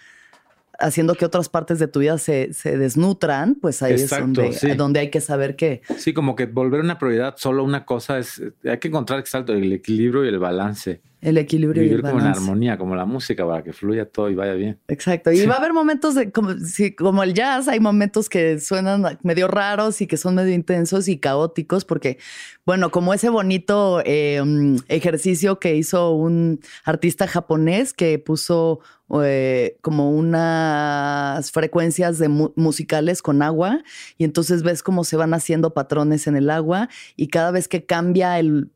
[0.80, 5.10] haciendo que otras partes de tu vida se, desnutran, pues ahí es donde, donde, hay
[5.10, 5.82] que saber que...
[5.98, 9.72] Sí, como que volver una prioridad solo una cosa es, hay que encontrar exacto el
[9.72, 11.02] equilibrio y el balance.
[11.22, 12.12] El equilibrio y el balance.
[12.12, 14.80] como en armonía, como la música, para que fluya todo y vaya bien.
[14.88, 15.32] Exacto.
[15.32, 16.52] Y va a haber momentos de, como,
[16.98, 21.18] como el jazz, hay momentos que suenan medio raros y que son medio intensos y
[21.18, 22.20] caóticos, porque,
[22.66, 24.42] bueno, como ese bonito eh,
[24.88, 28.80] ejercicio que hizo un artista japonés que puso
[29.24, 33.84] eh, como unas frecuencias de musicales con agua
[34.20, 37.86] y entonces ves cómo se van haciendo patrones en el agua y cada vez que
[37.86, 38.70] cambia el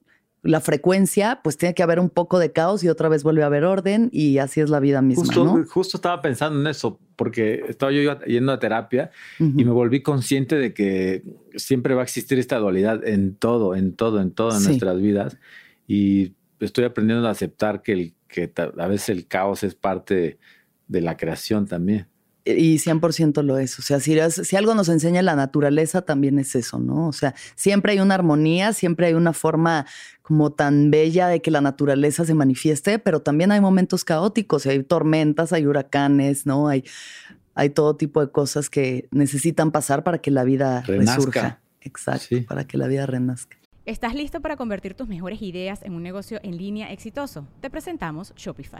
[0.44, 3.46] la frecuencia, pues tiene que haber un poco de caos y otra vez vuelve a
[3.46, 5.24] haber orden y así es la vida misma.
[5.24, 10.02] Justo, justo estaba pensando en eso, porque estaba yo yendo a terapia y me volví
[10.02, 11.24] consciente de que
[11.56, 15.38] siempre va a existir esta dualidad en todo, en todo, en todo en nuestras vidas.
[15.88, 20.40] Y estoy aprendiendo a aceptar que, el, que a veces el caos es parte
[20.88, 22.08] de la creación también.
[22.46, 23.80] Y 100% lo es.
[23.80, 27.08] O sea, si, si, algo nos enseña la naturaleza, también es eso, ¿no?
[27.08, 29.86] O sea, siempre hay una armonía, siempre hay una forma
[30.22, 34.84] como tan bella de que la naturaleza se manifieste, pero también hay momentos caóticos, hay
[34.84, 36.68] tormentas, hay huracanes, ¿no?
[36.68, 36.84] Hay,
[37.56, 41.62] hay todo tipo de cosas que necesitan pasar para que la vida resurja.
[41.80, 43.58] Exacto, para que la vida renazca.
[43.86, 47.48] ¿Estás listo para convertir tus mejores ideas en un negocio en línea exitoso?
[47.60, 48.80] Te presentamos Shopify.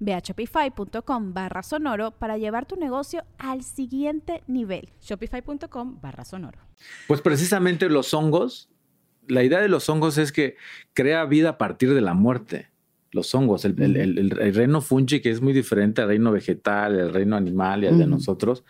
[0.00, 4.88] Ve a shopify.com barra sonoro para llevar tu negocio al siguiente nivel.
[5.00, 6.58] Shopify.com barra sonoro.
[7.06, 8.68] Pues precisamente los hongos,
[9.26, 10.56] la idea de los hongos es que
[10.94, 12.68] crea vida a partir de la muerte.
[13.10, 13.74] Los hongos, el,
[14.54, 18.06] reino fungi, que es muy diferente al reino vegetal, el reino animal y al de
[18.06, 18.64] nosotros,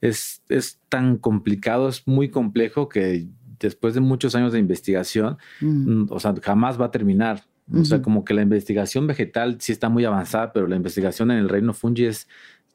[0.00, 3.28] es, es tan complicado, es muy complejo que
[3.60, 7.44] después de muchos años de investigación, mm, o sea, jamás va a terminar.
[7.72, 11.38] O sea, como que la investigación vegetal sí está muy avanzada, pero la investigación en
[11.38, 12.28] el reino fungi es,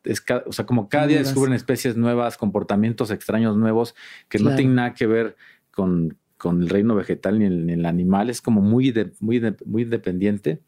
[0.03, 3.95] es o sea, como cada día descubren especies nuevas, comportamientos extraños nuevos
[4.27, 5.37] que no tienen nada que ver
[5.71, 8.29] con, con el reino vegetal ni el, el, animal.
[8.29, 10.61] Es como muy, muy, muy dependiente.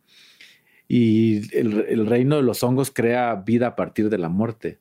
[0.88, 4.80] Y el, el, reino de los hongos crea vida a partir de la muerte.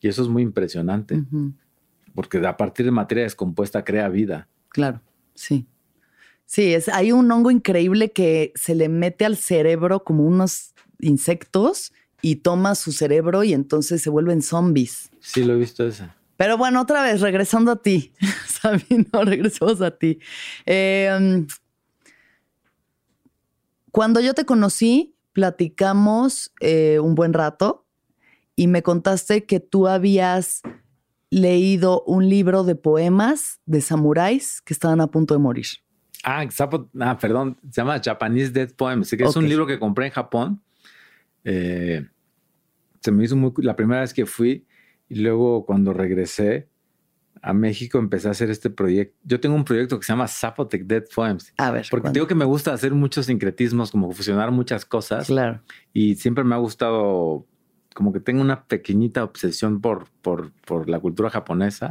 [0.00, 1.24] Y eso es muy impresionante.
[2.14, 4.48] Porque a partir de materia descompuesta crea vida.
[4.68, 5.00] Claro,
[5.34, 5.66] sí.
[6.50, 11.92] Sí, es, hay un hongo increíble que se le mete al cerebro como unos insectos
[12.22, 15.10] y toma su cerebro y entonces se vuelven zombies.
[15.20, 16.16] Sí, lo he visto esa.
[16.36, 18.12] Pero bueno, otra vez, regresando a ti,
[18.48, 20.18] Sabino, regresamos a ti.
[20.66, 21.46] Em,
[23.92, 27.86] cuando yo te conocí, platicamos eh, un buen rato
[28.56, 30.62] y me contaste que tú habías
[31.30, 35.66] leído un libro de poemas de samuráis que estaban a punto de morir.
[36.24, 36.44] Ah,
[37.00, 39.10] ah, perdón, se llama Japanese Dead Poems.
[39.10, 40.62] que es un libro que compré en Japón.
[41.44, 42.06] Eh,
[43.00, 44.66] se me hizo muy, la primera vez que fui
[45.08, 46.68] Y luego cuando regresé
[47.42, 49.16] a México empecé a hacer este proyecto.
[49.24, 51.54] Yo tengo un proyecto que se llama Zapotec Dead Poems.
[51.56, 51.86] A ver.
[51.90, 55.26] Porque digo que me gusta hacer muchos sincretismos, como fusionar muchas cosas.
[55.26, 55.62] Claro.
[55.94, 57.46] Y siempre me ha gustado,
[57.94, 61.88] como que tengo una pequeñita obsesión por, por, por la cultura japonesa.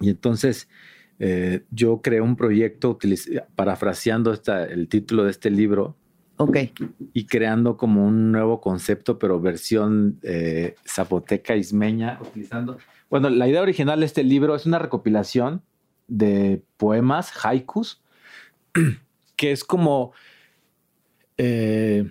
[0.00, 0.68] Y entonces
[1.20, 2.98] eh, yo creé un proyecto
[3.54, 5.94] parafraseando esta, el título de este libro.
[6.38, 6.56] Ok.
[7.12, 12.78] Y creando como un nuevo concepto, pero versión eh, zapoteca ismeña, utilizando
[13.10, 15.62] bueno, la idea original de este libro es una recopilación
[16.06, 18.00] de poemas, haikus,
[19.36, 20.12] que es como,
[21.36, 22.08] eh,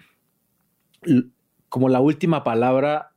[1.70, 3.14] como la última palabra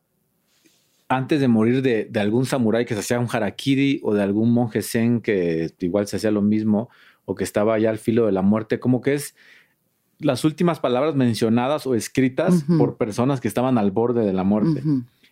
[1.17, 4.83] antes de morir de, algún samurái que se hacía un harakiri o de algún monje
[4.83, 6.89] zen que igual se hacía lo mismo
[7.25, 9.35] o que estaba ya al filo de la muerte, como que es
[10.19, 14.83] las últimas palabras mencionadas o escritas por personas que estaban al borde de la muerte.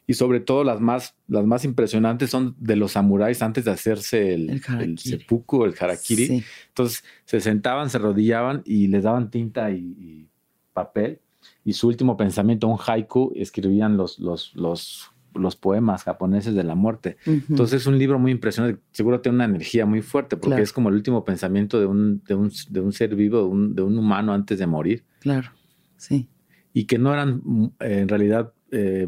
[0.06, 4.34] Y sobre todo las más, las más impresionantes son de los samuráis antes de hacerse
[4.34, 6.44] el, el, seppuku, el harakiri.
[6.68, 10.26] Entonces se sentaban, se rodillaban y les daban tinta y,
[10.72, 11.20] papel.
[11.64, 16.74] Y su último pensamiento, un haiku, escribían los, los, los, los poemas japoneses de la
[16.74, 17.16] muerte.
[17.26, 18.80] Entonces es un libro muy impresionante.
[18.92, 22.34] Seguro tiene una energía muy fuerte porque es como el último pensamiento de un, de
[22.34, 25.04] un, de un ser vivo, de un, de un, humano antes de morir.
[25.20, 25.50] Claro,
[25.96, 26.28] sí.
[26.72, 27.42] Y que no eran
[27.80, 29.06] en realidad eh,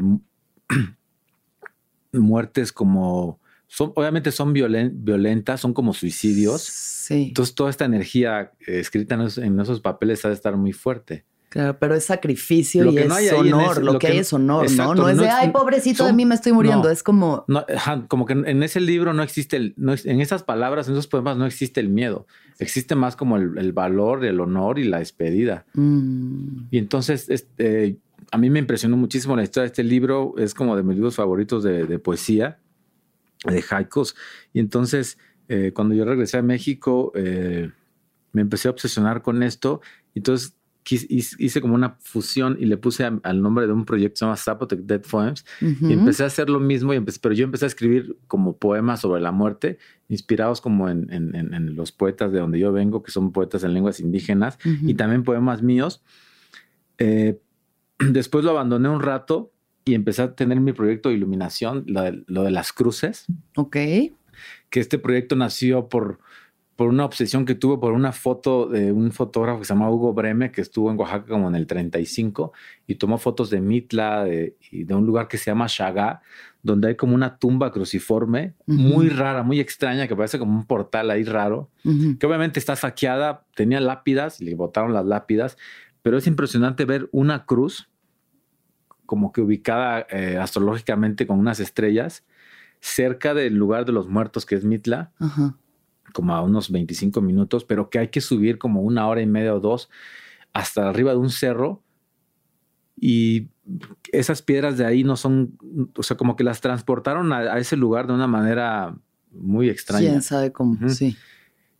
[2.11, 6.61] muertes como, son, obviamente son violentas, son como suicidios.
[6.61, 7.25] Sí.
[7.29, 11.25] Entonces toda esta energía eh, escrita en esos, papeles ha de estar muy fuerte.
[11.53, 13.83] Claro, pero es sacrificio y es honor.
[13.83, 14.95] lo, que, hay es honor, ¿no?
[14.95, 16.89] No es de, ay, pobrecito de mí me estoy muriendo.
[16.89, 17.45] es como.
[18.07, 21.37] como que en ese libro no existe, el, no, en esas palabras, en esos poemas
[21.37, 22.25] no existe el miedo.
[22.57, 25.67] Existe más como el, valor, el honor y la despedida.
[25.75, 26.69] Mm.
[26.71, 27.99] Y entonces, este,
[28.31, 30.33] a mí me impresionó muchísimo la historia de este libro.
[30.39, 32.57] Es como de mis libros favoritos de, poesía,
[33.45, 34.15] de haikus.
[34.53, 37.69] Y entonces, eh, cuando yo regresé a México, eh,
[38.31, 39.81] me empecé a obsesionar con esto.
[40.15, 40.19] Y
[40.85, 44.25] entonces hice como una fusión y le puse al nombre de un proyecto que se
[44.25, 45.45] llama Zapotec Dead Poems.
[45.61, 49.01] Y empecé a hacer lo mismo, y empecé, pero yo empecé a escribir como poemas
[49.01, 49.77] sobre la muerte,
[50.09, 53.99] inspirados como en, en, los poetas de donde yo vengo, que son poetas en lenguas
[53.99, 56.03] indígenas, y también poemas míos.
[56.97, 57.39] Eh,
[58.11, 59.51] Después lo abandoné un rato
[59.85, 63.25] y empecé a tener mi proyecto de iluminación, lo de, las cruces.
[63.55, 63.73] Ok.
[64.69, 66.19] Que este proyecto nació por,
[66.75, 70.13] por una obsesión que tuve por una foto de un fotógrafo que se llama Hugo
[70.13, 72.51] Breme, que estuvo en Oaxaca como en el 35
[72.87, 74.25] y tomó fotos de Mitla
[74.71, 76.21] y de un lugar que se llama Chagá,
[76.63, 81.11] donde hay como una tumba cruciforme muy rara, muy extraña, que parece como un portal
[81.11, 85.57] ahí raro, que obviamente está saqueada, tenía lápidas, le botaron las lápidas,
[86.01, 87.89] pero es impresionante ver una cruz
[89.05, 92.23] como que ubicada eh, astrológicamente con unas estrellas
[92.79, 95.11] cerca del lugar de los muertos que es Mitla,
[96.13, 99.53] como a unos 25 minutos, pero que hay que subir como una hora y media
[99.53, 99.89] o dos
[100.53, 101.83] hasta arriba de un cerro
[102.95, 103.49] y
[104.11, 105.57] esas piedras de ahí no son,
[105.97, 108.95] o sea, como que las transportaron a, ese lugar de una manera
[109.31, 110.09] muy extraña.
[110.09, 110.77] ¿Quién sabe cómo?
[110.89, 111.17] Sí.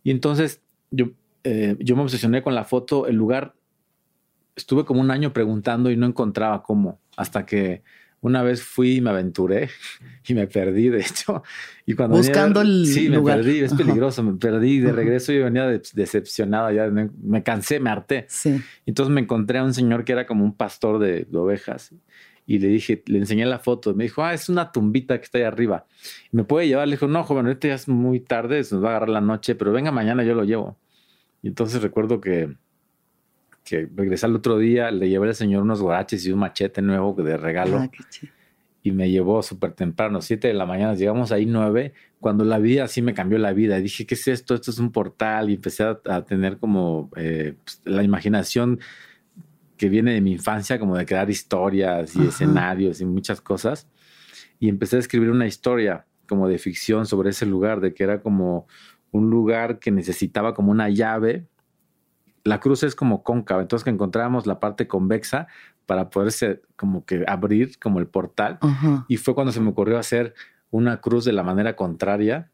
[0.02, 0.60] Y entonces
[0.90, 1.10] yo,
[1.44, 3.54] eh, yo me obsesioné con la foto, el lugar
[4.56, 7.82] estuve como un año preguntando y no encontraba cómo, hasta que
[8.24, 9.68] una vez fui y me aventuré
[10.26, 11.42] y me perdí, de hecho.
[11.84, 14.80] Y cuando Buscando el Sí, me perdí, es peligroso, me perdí.
[14.80, 18.24] De regreso yo venía decepcionado, ya me, cansé, me harté.
[18.28, 18.62] Sí.
[18.86, 21.94] Entonces me encontré a un señor que era como un pastor de, ovejas
[22.46, 23.94] y le dije, le enseñé la foto.
[23.94, 25.86] Me dijo, ah, es una tumbita que está ahí arriba.
[26.32, 26.88] ¿Me puede llevar?
[26.88, 29.20] Le dijo, no, joven, ahorita ya es muy tarde, se nos va a agarrar la
[29.20, 30.78] noche, pero venga mañana, yo lo llevo.
[31.42, 32.56] Y entonces recuerdo que
[33.64, 37.14] que regresé al otro día, le llevé al señor unos guaraches y un machete nuevo
[37.14, 37.78] de regalo.
[37.78, 37.90] Ah,
[38.82, 41.94] y me llevó súper temprano, 7 de la mañana, llegamos ahí 9.
[42.20, 43.78] Cuando la vi así me cambió la vida.
[43.78, 44.54] Dije, ¿qué es esto?
[44.54, 45.48] Esto es un portal.
[45.48, 48.80] Y empecé a, tener como eh, pues, la imaginación
[49.78, 53.88] que viene de mi infancia, como de crear historias y escenarios y muchas cosas.
[54.60, 58.20] Y empecé a escribir una historia como de ficción sobre ese lugar, de que era
[58.20, 58.66] como
[59.12, 61.46] un lugar que necesitaba como una llave
[62.44, 65.48] la cruz es como cóncava, entonces que encontrábamos la parte convexa
[65.86, 68.58] para poderse como que abrir como el portal.
[69.08, 70.34] Y fue cuando se me ocurrió hacer
[70.70, 72.50] una cruz de la manera contraria.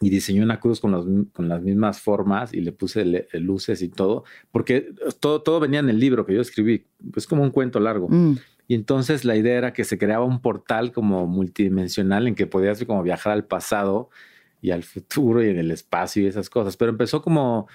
[0.00, 3.88] Y diseñé una cruz con, los, con, las mismas formas y le puse luces y
[3.88, 4.22] todo,
[4.52, 6.86] porque todo, todo venía en el libro que yo escribí.
[7.16, 8.06] Es como un cuento largo.
[8.08, 8.36] Mm.
[8.68, 12.84] Y entonces la idea era que se creaba un portal como multidimensional en que podías
[12.84, 14.08] como viajar al pasado
[14.60, 16.76] y al futuro y en el espacio y esas cosas.
[16.76, 17.66] Pero empezó como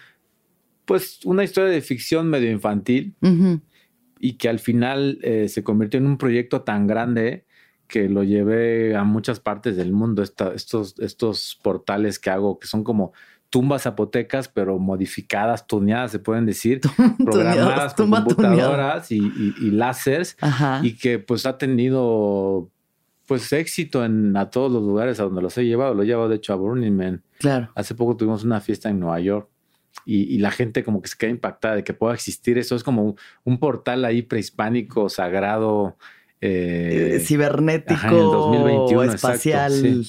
[0.85, 3.15] pues una historia de ficción medio infantil
[4.19, 7.45] y que al final eh, se convirtió en un proyecto tan grande
[7.87, 12.83] que lo llevé a muchas partes del mundo, estos, estos portales que hago, que son
[12.83, 13.13] como
[13.49, 16.81] tumbas zapotecas, pero modificadas, tuneadas, se pueden decir,
[17.23, 19.19] programadas con computadoras y,
[19.61, 20.37] y, láseres,
[20.81, 22.71] y que pues ha tenido
[23.27, 25.93] pues éxito en a todos los lugares a donde los he llevado.
[25.93, 27.23] Lo he llevado de hecho a Burning Man.
[27.39, 27.69] Claro.
[27.75, 29.49] Hace poco tuvimos una fiesta en Nueva York
[30.05, 32.75] y, la gente como que se queda impactada de que pueda existir eso.
[32.75, 35.97] Es como un, portal ahí prehispánico, sagrado.
[36.41, 40.05] Eh, cibernético, 2021, espacial,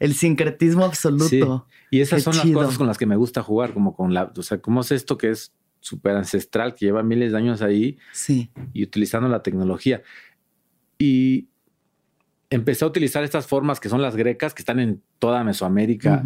[0.00, 1.66] el sincretismo absoluto.
[1.90, 4.42] Y esas son las cosas con las que me gusta jugar, como con la, o
[4.42, 7.98] sea, ¿cómo es esto que es súper ancestral, que lleva miles de años ahí?
[8.12, 8.50] Sí.
[8.72, 10.02] Y utilizando la tecnología.
[10.98, 11.46] Y
[12.50, 16.24] empecé a utilizar estas formas que son las grecas, que están en toda Mesoamérica.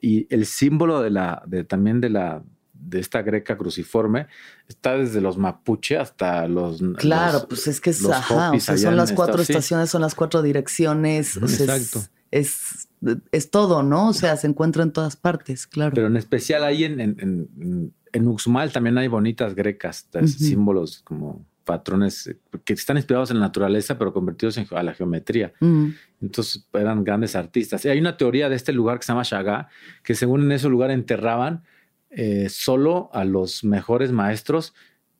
[0.00, 2.42] Y el símbolo de la, de, también de la,
[2.72, 4.26] de esta greca cruciforme
[4.68, 8.96] está desde los mapuche hasta los claro pues es que es, ajá, o sea, son
[8.96, 12.00] las cuatro estaciones son las cuatro direcciones exacto.
[12.30, 12.88] es,
[13.32, 15.92] es, todo no o sea se encuentra en todas partes claro.
[15.94, 22.34] Pero en especial ahí en en, en, Uxmal también hay bonitas grecas símbolos como patrones
[22.64, 25.52] que están inspirados en la naturaleza, pero convertidos en, a la geometría.
[26.20, 27.84] Entonces eran grandes artistas.
[27.84, 29.68] Y hay una teoría de este lugar que se llama Shagá,
[30.02, 31.62] que según en ese lugar enterraban
[32.10, 34.74] eh, solo a los mejores maestros,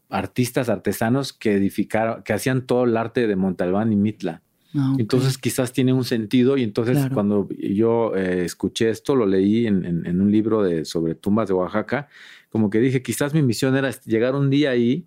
[0.09, 4.43] artistas, artesanos que edificaron, que hacían todo el arte de Montalbán y Mitla.
[4.75, 9.69] Ah, entonces quizás tiene un sentido y entonces cuando yo eh, escuché esto, lo leí
[9.69, 12.09] en, un libro de, sobre tumbas de Oaxaca,
[12.49, 15.07] como que dije, quizás mi misión era llegar un día ahí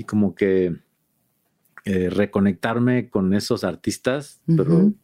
[0.00, 0.76] y como que
[1.84, 4.94] eh, reconectarme con esos artistas, pero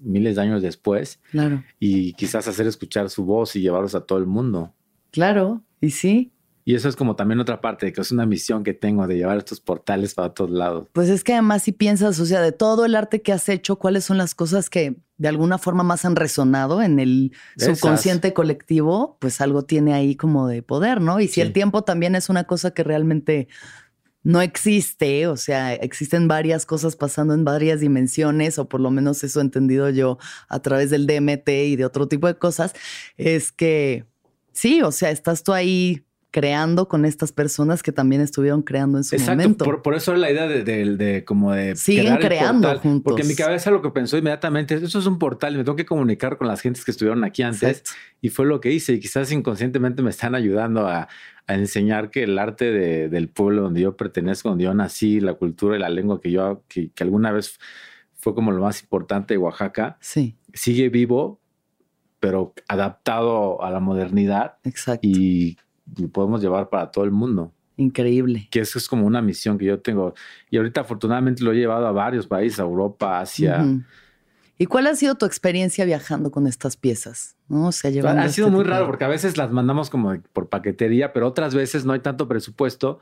[0.00, 1.20] miles de años después.
[1.32, 1.64] Claro.
[1.80, 4.72] Y quizás hacer escuchar su voz y llevarlos a todo el mundo.
[5.10, 6.30] Claro, y sí.
[6.68, 9.38] Y eso es como también otra parte, que es una misión que tengo de llevar
[9.38, 10.88] estos portales para todos lados.
[10.92, 13.76] Pues es que además si piensas, o sea, de todo el arte que has hecho,
[13.76, 19.16] ¿cuáles son las cosas que de alguna forma más han resonado en el subconsciente colectivo?
[19.20, 21.20] Pues algo tiene ahí como de poder, ¿no?
[21.20, 23.46] Y si el tiempo también es una cosa que realmente
[24.24, 29.22] no existe, o sea, existen varias cosas pasando en varias dimensiones, o por lo menos
[29.22, 32.74] eso he entendido yo a través del DMT y de otro tipo de cosas,
[33.16, 34.04] es que
[34.50, 36.05] sí, o sea, estás tú ahí
[36.36, 39.64] creando con estas personas que también estuvieron creando en su Exacto, momento.
[39.64, 43.04] Por, por eso la idea de, de, como de siguen creando juntos.
[43.04, 45.76] Porque en mi cabeza lo que pensó inmediatamente, eso es un portal y me tengo
[45.76, 47.84] que comunicar con las gentes que estuvieron aquí antes
[48.20, 51.08] y fue lo que hice y quizás inconscientemente me están ayudando a,
[51.46, 55.32] a enseñar que el arte de, del pueblo donde yo pertenezco, donde yo nací, la
[55.32, 57.58] cultura y la lengua que yo que, que alguna vez
[58.14, 60.36] fue como lo más importante de Oaxaca, sí.
[60.52, 61.40] sigue vivo
[62.20, 64.56] pero adaptado a la modernidad.
[64.64, 65.06] Exacto.
[65.06, 65.56] Y
[65.98, 67.52] lo podemos llevar para todo el mundo.
[67.76, 68.48] Increíble.
[68.50, 70.14] Que eso es como una misión que yo tengo.
[70.50, 73.64] Y ahorita afortunadamente lo he llevado a varios países, a Europa, Asia.
[74.58, 77.36] ¿Y cuál ha sido tu experiencia viajando con estas piezas?
[77.48, 77.68] ¿No?
[77.68, 81.12] O sea, ha este sido muy raro porque a veces las mandamos como por paquetería,
[81.12, 83.00] pero otras veces no hay tanto presupuesto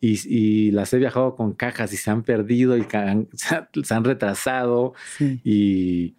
[0.00, 2.84] y, las he viajado con cajas y se han perdido y
[3.82, 4.94] se han retrasado.
[5.44, 6.14] Y,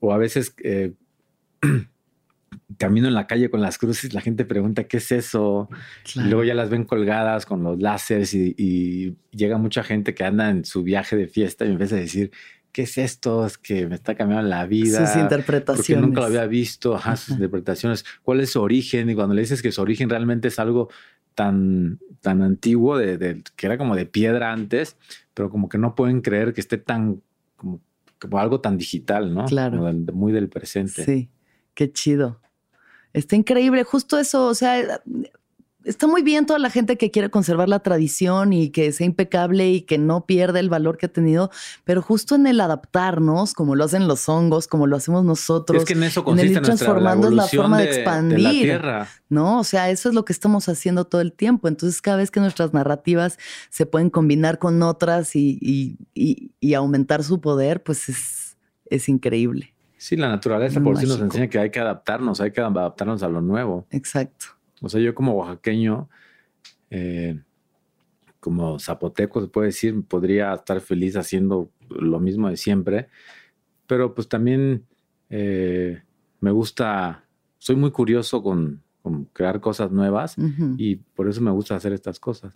[0.00, 0.92] o a veces eh,
[2.78, 5.68] camino en la calle con las cruces, la gente pregunta qué es eso.
[6.14, 10.48] Y luego ya las ven colgadas con los láseres y, llega mucha gente que anda
[10.48, 12.30] en su viaje de fiesta y empieza a decir,
[12.72, 13.44] ¿qué es esto?
[13.44, 15.06] Es que me está cambiando la vida.
[15.06, 15.86] Sus interpretaciones.
[15.86, 18.04] Porque nunca lo había visto, sus interpretaciones.
[18.22, 19.10] ¿Cuál es su origen?
[19.10, 20.88] Y cuando le dices que su origen realmente es algo
[21.34, 24.96] tan, tan antiguo, de, que era como de piedra antes,
[25.34, 27.20] pero como que no pueden creer que esté tan,
[27.56, 27.82] como,
[28.18, 29.44] como algo tan digital, ¿no?
[29.44, 29.92] Claro.
[30.14, 31.04] muy del presente.
[31.04, 31.28] Sí.
[31.76, 32.40] Qué chido.
[33.12, 35.00] Está increíble, justo eso, o sea,
[35.84, 39.70] está muy bien toda la gente que quiere conservar la tradición y que sea impecable
[39.70, 41.50] y que no pierda el valor que ha tenido,
[41.84, 45.86] pero justo en el adaptarnos, como lo hacen los hongos, como lo hacemos nosotros, es
[45.86, 49.08] que en eso consiste transformando la, forma de, expandir, la tierra.
[49.28, 49.60] ¿no?
[49.60, 51.68] O sea, eso es lo que estamos haciendo todo el tiempo.
[51.68, 57.42] Entonces, cada vez que nuestras narrativas se pueden combinar con otras y, y aumentar su
[57.42, 58.56] poder, pues es,
[58.86, 59.75] es increíble.
[59.98, 63.28] Sí, la naturaleza por sí nos enseña que hay que adaptarnos, hay que adaptarnos a
[63.28, 63.86] lo nuevo.
[63.90, 64.46] Exacto.
[64.82, 66.08] O sea, yo como oaxaqueño,
[66.90, 67.40] eh,
[68.40, 73.08] como zapoteco, se puede decir, podría estar feliz haciendo lo mismo de siempre,
[73.86, 74.84] pero pues también
[75.30, 76.02] eh,
[76.40, 77.24] me gusta,
[77.58, 78.82] soy muy curioso con,
[79.32, 80.34] crear cosas nuevas
[80.78, 82.52] y por eso me gusta hacer estas cosas.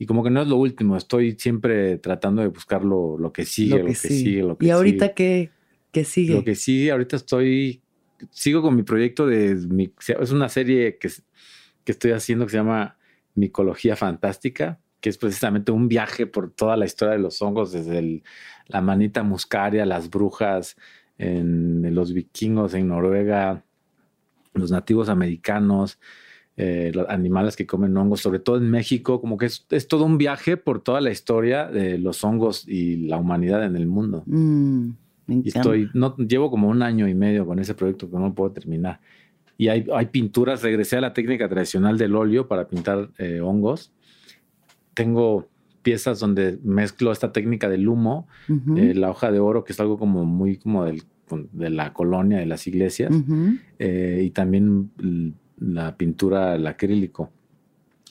[0.00, 3.78] Y como que no es lo último, estoy siempre tratando de buscar lo, que sigue,
[3.78, 4.42] lo que, sigue.
[4.42, 5.52] lo que ¿Y ahorita qué,
[5.92, 6.34] ¿Qué sigue?
[6.34, 7.82] Lo que sigue, ahorita estoy,
[8.30, 9.52] sigo con mi proyecto de,
[10.18, 11.08] es una serie que,
[11.84, 12.96] que estoy haciendo que se llama
[13.34, 18.22] Micología Fantástica, que es precisamente un viaje por toda la historia de los hongos, desde
[18.66, 20.76] la manita muscaria, las brujas,
[21.18, 23.64] en, los vikingos en Noruega,
[24.54, 25.98] los nativos americanos,
[26.56, 30.18] eh, los animales que comen hongos, sobre todo en México, como que es, todo un
[30.18, 34.22] viaje por toda la historia de los hongos y la humanidad en el mundo.
[34.26, 34.90] Mm,
[35.44, 38.52] y estoy, no, llevo como un año y medio con ese proyecto que no puedo
[38.52, 39.00] terminar.
[39.58, 43.92] Y hay, hay pinturas, regresé a la técnica tradicional del óleo para pintar eh, hongos
[44.94, 45.48] tengo
[45.82, 48.28] piezas donde mezclo esta técnica del humo,
[48.76, 51.02] eh, la hoja de oro, que es algo como muy como del,
[51.52, 53.12] de la colonia, de las iglesias,
[53.78, 54.90] eh, y también
[55.58, 57.32] la pintura, el acrílico.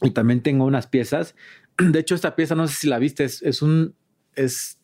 [0.02, 1.36] Y también tengo unas piezas.
[1.78, 3.94] De hecho, esta pieza, no sé si la viste, es, un,
[4.36, 4.80] es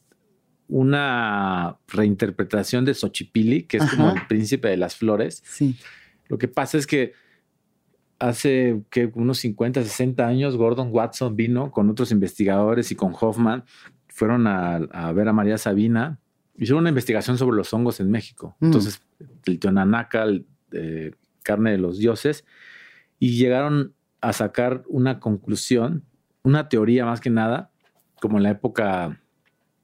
[0.67, 5.41] una reinterpretación de Xochipilli, que es como el príncipe de las flores.
[5.45, 5.77] Sí.
[6.27, 7.13] Lo que pasa es que
[8.19, 13.63] hace que unos 50, 60 años, Gordon Watson vino con otros investigadores y con Hoffman,
[14.07, 16.19] fueron a, ver a María Sabina,
[16.55, 18.55] hicieron una investigación sobre los hongos en México.
[18.59, 18.65] Mm.
[18.65, 19.01] Entonces,
[19.45, 20.25] el tionanaca,
[20.71, 21.11] eh,
[21.43, 22.43] carne de los dioses,
[23.19, 26.03] y llegaron a sacar una conclusión,
[26.43, 27.71] una teoría más que nada,
[28.19, 29.21] como en la época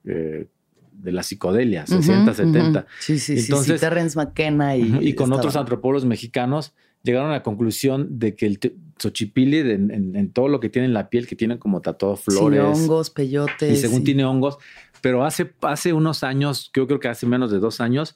[0.06, 0.48] eh,
[0.94, 2.86] de la psicodelia, 60, 70.
[3.00, 6.74] Sí, sí, Entonces, sí, Terrence McKenna y, y con otros antropólogos mexicanos
[7.04, 8.60] llegaron a la conclusión de que el
[8.98, 12.62] Xochipilli, en, todo lo que tiene en la piel, que tiene como tatuado flores.
[12.62, 13.72] hongos, peyotes.
[13.72, 14.58] Y según tiene hongos.
[15.02, 18.16] Pero hace, hace unos años, yo creo que hace menos de dos años,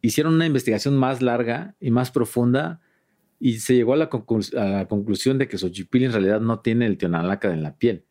[0.00, 2.80] hicieron una investigación más larga y más profunda
[3.40, 4.08] y se llegó a la,
[4.56, 8.04] a la conclusión de que Xochipilli en realidad no tiene el tionalaca en la piel.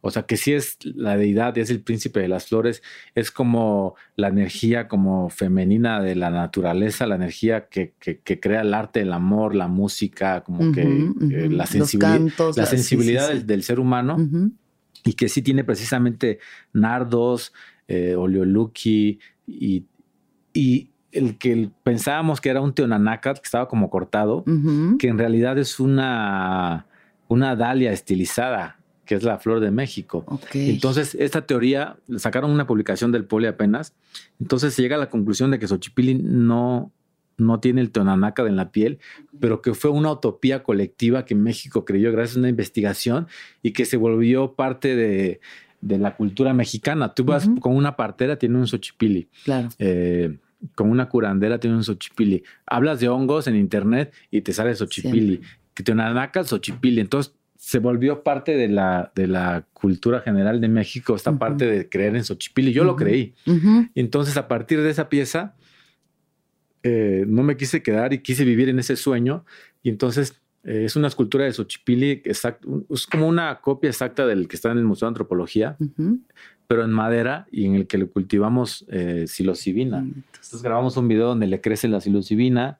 [0.00, 2.82] O sea, que sí es la deidad, es el príncipe de las flores,
[3.16, 7.94] es como la energía como femenina de la naturaleza, la energía que,
[8.40, 12.20] crea el arte, el amor, la música, como que eh, la, sensibilidad,
[12.56, 14.16] la sensibilidad del, ser humano
[15.04, 16.38] y que sí tiene precisamente
[16.72, 17.52] nardos,
[17.88, 19.18] eh, oleoluki
[19.48, 19.84] y,
[20.52, 24.44] y el que pensábamos que era un teonanacat que estaba como cortado,
[24.98, 26.86] que en realidad es una,
[27.26, 28.77] una dalia estilizada
[29.08, 30.26] que es la flor de México.
[30.52, 33.94] Entonces, esta teoría, sacaron una publicación del Poli apenas,
[34.38, 36.92] entonces se llega a la conclusión de que Xochipilli no,
[37.38, 38.98] no tiene el teonanaca en la piel,
[39.40, 43.28] pero que fue una utopía colectiva que México creyó gracias a una investigación
[43.62, 45.40] y que se volvió parte de,
[45.80, 47.14] la cultura mexicana.
[47.14, 49.26] Tú vas con una partera, tiene un Xochipilli.
[49.42, 49.70] Claro.
[49.78, 50.36] Eh,
[50.74, 52.42] con una curandera tiene un Xochipilli.
[52.66, 55.40] Hablas de hongos en internet y te sale Xochipilli.
[55.72, 57.00] Que Teonanaca, Xochipilli.
[57.00, 61.88] Entonces, se volvió parte de la, de la cultura general de México, esta parte de
[61.88, 62.72] creer en Xochipilli.
[62.72, 63.34] Yo lo creí.
[63.96, 65.56] Entonces, a partir de esa pieza,
[66.84, 69.44] eh, no me quise quedar y quise vivir en ese sueño.
[69.82, 74.46] Y entonces eh, es una escultura de Xochipilli, exacto, es como una copia exacta del
[74.46, 75.76] que está en el Museo de Antropología,
[76.68, 79.98] pero en madera y en el que le cultivamos eh, psilocibina.
[79.98, 82.78] Entonces grabamos un video donde le crece la psilocibina,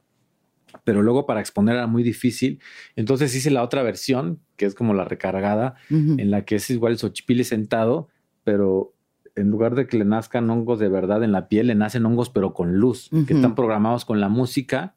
[0.84, 2.60] pero luego para exponer era muy difícil.
[2.96, 6.92] Entonces hice la otra versión, que es como la recargada, en la que es igual
[6.92, 8.08] el Xochipilli sentado,
[8.44, 8.94] pero
[9.36, 12.30] en lugar de que le nazcan hongos de verdad en la piel, le nacen hongos
[12.30, 14.94] pero con luz, que están programados con la música,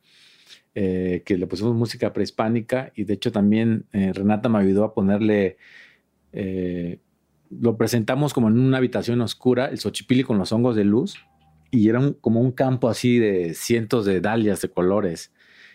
[0.74, 4.94] eh, que le pusimos música prehispánica y de hecho también eh, Renata me ayudó a
[4.94, 5.58] ponerle...
[6.34, 7.00] Eh,
[7.60, 11.18] lo presentamos como en una habitación oscura, el Xochipilli con los hongos de luz,
[11.70, 15.34] y era como un campo así de cientos de dalias de colores.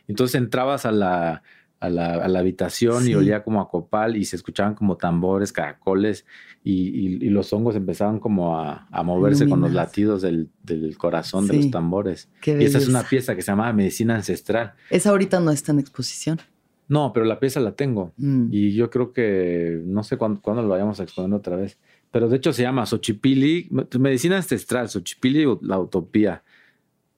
[0.08, 1.42] Entonces entrabas a la,
[1.80, 6.24] a la, habitación y olía como a copal y se escuchaban como tambores, caracoles
[6.64, 10.48] y, los hongos empezaban como a, moverse con los latidos del,
[10.96, 12.28] corazón de los tambores.
[12.44, 14.74] y esa es una pieza que se llama Medicina Ancestral.
[14.90, 16.40] Esa ahorita no está en exposición.
[16.88, 18.12] No, pero la pieza la tengo.
[18.16, 18.48] Mm.
[18.52, 21.78] Y yo creo que no sé cuándo, cuándo, lo vayamos a exponer otra vez.
[22.12, 26.44] Pero de hecho se llama Xochipili, Medicina Ancestral, Xochipili, la utopía.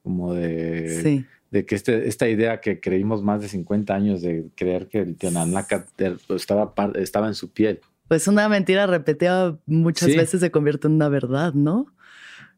[0.02, 1.02] Como de.
[1.02, 5.00] Sí de que este, esta idea que creímos más de 50 años de creer que
[5.00, 5.86] el Tionanaca
[6.28, 7.80] estaba, estaba en su piel.
[8.06, 11.86] Pues una mentira repetida muchas veces se convierte en una verdad, ¿no?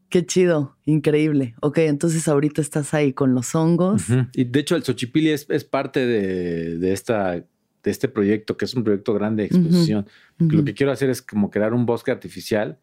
[0.09, 1.55] Qué chido, increíble.
[1.61, 4.03] Ok, entonces ahorita estás ahí con los hongos.
[4.33, 7.45] Y de hecho el Xochipilli es, parte de, esta, de
[7.85, 10.05] este proyecto, que es un proyecto grande de exposición.
[10.37, 12.77] Lo que quiero hacer es como crear un bosque artificial.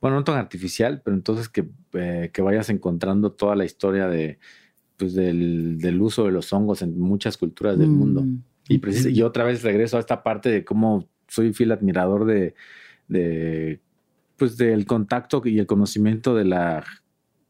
[0.00, 4.38] Bueno, no tan artificial, pero entonces que, eh, que vayas encontrando toda la historia de,
[4.98, 8.22] pues, del, uso de los hongos en muchas culturas del mundo.
[8.22, 12.54] Mm, y, y otra vez regreso a esta parte de cómo soy fiel admirador de,
[13.06, 13.80] de
[14.36, 16.84] pues del contacto y el conocimiento de la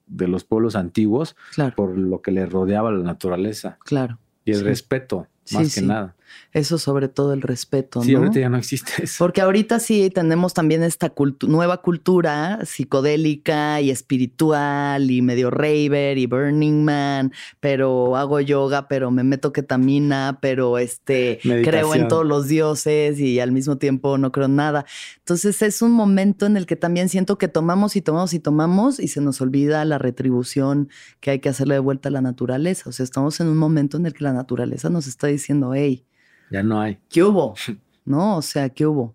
[0.07, 1.37] de los pueblos antiguos
[1.77, 3.79] por lo que le rodeaba la naturaleza.
[3.85, 4.19] Claro.
[4.45, 6.17] Y el respeto, más que nada.
[6.53, 8.19] Eso sobre todo el respeto, Sí, ¿no?
[8.19, 9.17] ahorita ya no existe eso.
[9.19, 16.19] Porque ahorita sí tenemos también esta cultu- nueva cultura psicodélica y espiritual y medio raver
[16.19, 22.27] y Burning Man, pero hago yoga, pero me meto ketamina, pero este creo en todos
[22.27, 24.85] los dioses y al mismo tiempo no creo en nada.
[25.19, 29.01] Entonces es un momento en el que también siento que tomamos y tomamos y tomamos
[29.01, 30.89] y se nos olvida la retribución
[31.21, 32.89] que hay que hacerle de vuelta a la naturaleza.
[32.89, 36.05] O sea, estamos en un momento en el que la naturaleza nos está diciendo, hey,
[36.51, 36.99] Ya no hay.
[37.09, 37.55] ¿qué hubo?
[38.05, 38.39] ¿No?
[38.39, 39.15] O sea, ¿qué hubo?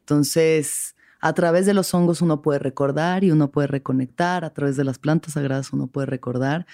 [0.00, 4.76] Entonces, a través de los hongos uno puede recordar y uno puede reconectar, a través
[4.76, 6.66] de las plantas sagradas uno puede recordar,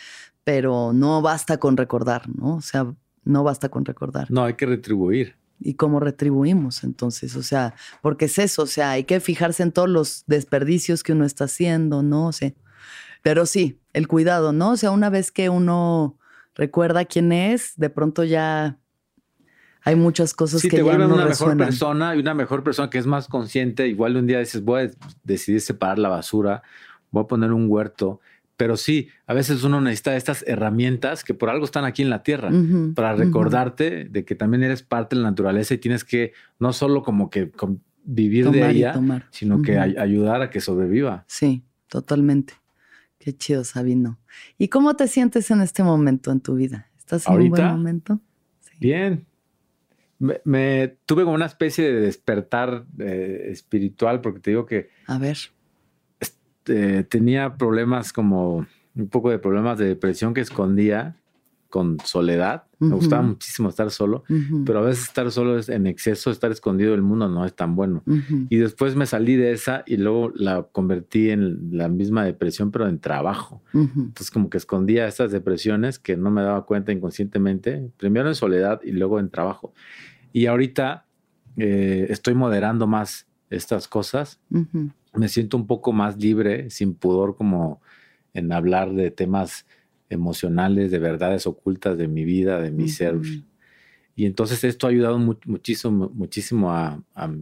[0.44, 2.56] pero no basta con recordar, ¿no?
[2.56, 2.92] O sea,
[3.24, 4.30] no basta con recordar.
[4.30, 5.36] No, hay que retribuir.
[5.60, 7.36] ¿Y cómo retribuimos entonces?
[7.36, 11.12] O sea, porque es eso, o sea, hay que fijarse en todos los desperdicios que
[11.12, 12.26] uno está haciendo, ¿no?
[12.26, 12.52] O sea,
[13.22, 14.72] pero sí, el cuidado, ¿no?
[14.72, 16.18] O sea, una vez que uno
[16.54, 18.78] recuerda quién es, de pronto ya
[19.84, 22.88] hay muchas cosas Sí, que te ya no una mejor persona y una mejor persona
[22.90, 23.88] que es más consciente.
[23.88, 24.90] Igual un día dices, voy a
[25.24, 26.62] decidir separar la basura,
[27.10, 28.20] voy a poner un huerto.
[28.56, 32.22] Pero sí, a veces uno necesita estas herramientas que por algo están aquí en la
[32.22, 32.50] tierra.
[32.94, 37.02] Para recordarte de que también eres parte de la naturaleza y tienes que no solo
[37.02, 38.92] como que con- vivir de Tomar ella,
[39.30, 41.24] sino que ay- ayudar a que sobreviva.
[41.28, 42.54] Sí, totalmente.
[43.18, 44.18] Qué chido, Sabino.
[44.58, 46.88] ¿Y cómo te sientes en este momento en tu vida?
[46.98, 47.76] ¿Estás en un buen ¿Ahorita?
[47.76, 48.20] momento?
[48.60, 48.70] Sí.
[48.80, 49.24] Bien.
[50.22, 55.18] Me, me- tuve como una especie de despertar eh, espiritual porque te digo que A
[55.18, 55.36] ver.
[56.68, 61.16] eh, tenía problemas como un poco de problemas de depresión que escondía
[61.72, 62.64] con soledad.
[62.78, 62.96] Me Ujú.
[62.96, 64.24] gustaba muchísimo estar solo,
[64.66, 67.74] pero a veces estar solo es en exceso, estar escondido del mundo no es tan
[67.74, 68.04] bueno.
[68.50, 72.86] Y después me salí de esa y luego la convertí en la misma depresión, pero
[72.88, 73.62] en trabajo.
[73.72, 78.80] Entonces como que escondía estas depresiones que no me daba cuenta inconscientemente, primero en soledad
[78.84, 79.72] y luego en trabajo.
[80.32, 81.06] Y ahorita
[81.56, 84.40] eh, estoy moderando más estas cosas.
[85.14, 87.80] Me siento un poco más libre, sin pudor como
[88.34, 89.66] en hablar de temas
[90.12, 93.18] emocionales, de verdades ocultas de mi vida, de mi ser.
[94.14, 97.34] Y entonces esto ha ayudado mu- muchísimo, muchísimo a, a-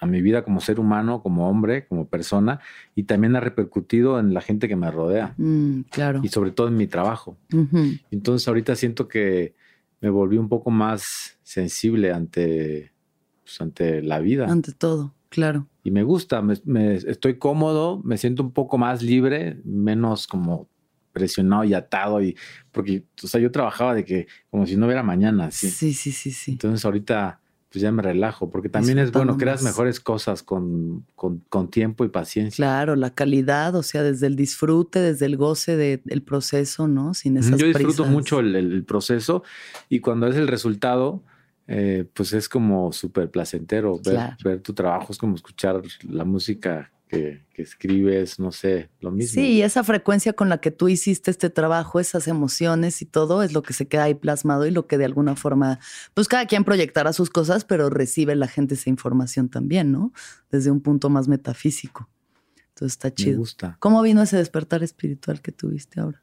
[0.00, 2.60] a mi vida como ser humano, como hombre, como persona,
[2.94, 6.20] y también ha repercutido en la gente que me rodea Mm, claro.
[6.22, 7.36] y sobre todo en mi trabajo.
[8.10, 9.54] Entonces ahorita siento que
[10.00, 12.92] me volví un poco más sensible ante,
[13.44, 14.46] pues, ante la vida.
[14.50, 15.66] Ante todo, claro.
[15.82, 20.68] Y me gusta, me, me- estoy cómodo, me siento un poco más libre, menos como
[21.14, 22.20] presionado y atado.
[22.20, 22.36] Y,
[22.70, 25.50] porque, o sea, yo trabajaba de que como si no hubiera mañana.
[25.50, 25.70] ¿sí?
[25.70, 26.52] Sí, sí, sí, sí.
[26.52, 27.40] Entonces ahorita
[27.70, 32.04] pues ya me relajo, porque también es bueno, creas mejores cosas con, con, con tiempo
[32.04, 32.62] y paciencia.
[32.64, 37.14] Claro, la calidad, o sea, desde el disfrute, desde el goce de- del proceso, ¿no?
[37.14, 38.12] Sin esas Yo disfruto prisas.
[38.12, 39.42] mucho el, el- el proceso
[39.88, 41.24] y cuando es el resultado,
[41.66, 43.96] eh, pues es como súper placentero.
[43.96, 44.36] Ver, Claro.
[44.44, 49.34] ver tu trabajo es como escuchar la música que, que escribes, no sé, lo mismo.
[49.34, 53.42] Sí, y esa frecuencia con la que tú hiciste este trabajo, esas emociones y todo,
[53.42, 55.78] es lo que se queda ahí plasmado y lo que de alguna forma,
[56.14, 60.12] pues cada quien proyectará sus cosas, pero recibe la gente esa información también, ¿no?
[60.50, 62.08] Desde un punto más metafísico.
[62.70, 63.38] Entonces está me chido.
[63.38, 63.76] gusta.
[63.78, 66.22] ¿Cómo vino ese despertar espiritual que tuviste ahora?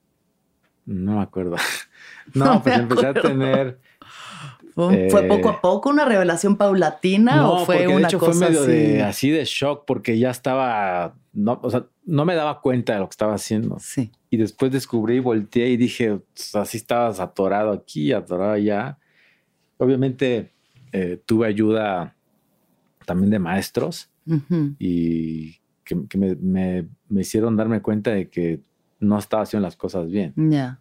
[0.85, 1.55] No me acuerdo.
[2.33, 3.79] No No, me pues empecé a tener.
[4.75, 8.03] ¿Fue, fue Eh, poco a poco una revelación paulatina no, o fue porque una de
[8.05, 8.71] hecho cosa fue medio así?
[8.71, 12.99] de así de shock porque ya estaba, no, o sea, no me daba cuenta de
[12.99, 13.77] lo que estaba haciendo.
[13.79, 14.11] Sí.
[14.29, 18.97] Y después descubrí, volteé y dije, "Pues, así estabas atorado aquí, atorado allá.
[19.77, 20.51] Obviamente
[20.93, 22.15] eh, tuve ayuda
[23.05, 24.09] también de maestros
[24.79, 28.59] y que, que me, me- me hicieron darme cuenta de que
[28.99, 30.33] no estaba haciendo las cosas bien.
[30.35, 30.79] Ya,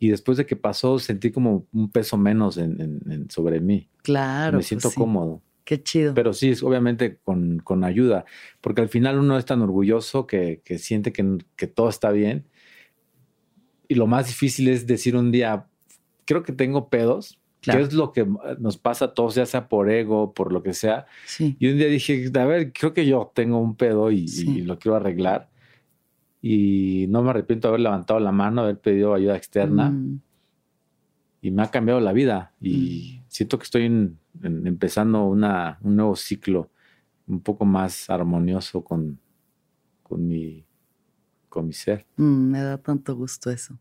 [0.00, 3.88] Y después de que pasó, sentí como un peso menos en, en- en- sobre mí.
[4.02, 4.52] claro.
[4.54, 4.96] me pues siento sí.
[4.96, 5.42] cómodo.
[5.64, 6.14] Qué chido.
[6.14, 8.24] Pero sí, es obviamente con, con ayuda,
[8.60, 12.46] porque al final uno es tan orgulloso que, que siente que, que todo está bien.
[13.88, 15.66] Y lo más difícil es decir un día,
[16.24, 17.80] creo que tengo pedos, Claro.
[17.80, 18.26] que es lo que
[18.58, 21.04] nos pasa a todos, ya sea por ego, por lo que sea.
[21.26, 21.56] sí.
[21.60, 24.48] Y un día dije, a ver, creo que yo tengo un pedo y, Sí.
[24.50, 25.49] y lo quiero arreglar.
[26.42, 30.20] Y no me arrepiento de haber levantado la mano, haber pedido ayuda externa Mm,
[31.42, 32.52] y me ha cambiado la vida.
[32.60, 36.70] Y siento que estoy en- en- empezando una, un nuevo ciclo
[37.26, 39.18] un poco más armonioso con,
[40.02, 40.64] con, mi,
[41.48, 42.06] con mi ser.
[42.16, 43.78] mm, me da tanto gusto eso.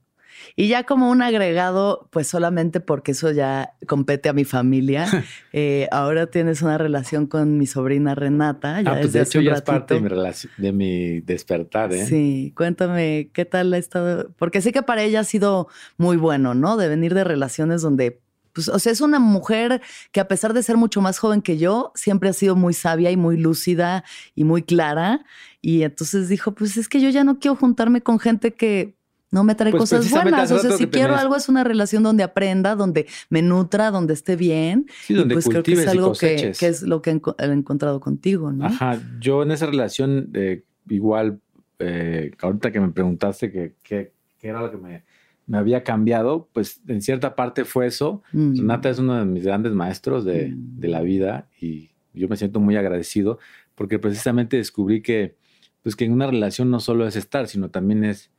[0.56, 5.06] Y ya como un agregado, pues solamente porque eso ya compete a mi familia,
[5.54, 8.82] eh, ahora tienes una relación con mi sobrina Renata.
[8.82, 11.94] Ya ah, pues desde de hecho ya es parte de mi, relación, de mi despertar,
[11.94, 12.06] ¿eh?
[12.06, 15.68] Sí, cuéntame qué tal ha estado, porque sé que para ella ha sido
[15.98, 16.78] muy bueno, ¿no?
[16.78, 18.22] De venir de relaciones donde
[18.54, 21.58] pues, o sea, es una mujer que a pesar de ser mucho más joven que
[21.58, 24.04] yo, siempre ha sido muy sabia y muy lúcida
[24.36, 25.24] y muy clara.
[25.62, 28.99] Y entonces dijo, pues es que yo ya no quiero juntarme con gente que
[29.32, 30.52] no me trae Pues cosas buenas.
[30.52, 34.36] O sea, si quiero algo es una relación donde aprenda, donde me nutra, donde esté
[34.36, 34.88] bien.
[35.06, 37.36] Sí, y donde pues creo que es y algo que, es lo que he enco-
[37.38, 38.66] he encontrado contigo, ¿no?
[38.66, 41.40] Ajá, yo en esa relación, eh, igual,
[41.80, 45.04] eh, ahorita que me preguntaste que, que- qué era lo que me,
[45.48, 48.24] me había cambiado, pues en cierta parte fue eso.
[48.34, 48.58] Mm.
[48.58, 50.80] Renata es uno de mis grandes maestros de, Mm.
[50.80, 53.38] de la vida y yo me siento muy agradecido
[53.76, 55.36] porque precisamente descubrí que,
[55.84, 58.32] pues que en una relación no solo es estar, sino también es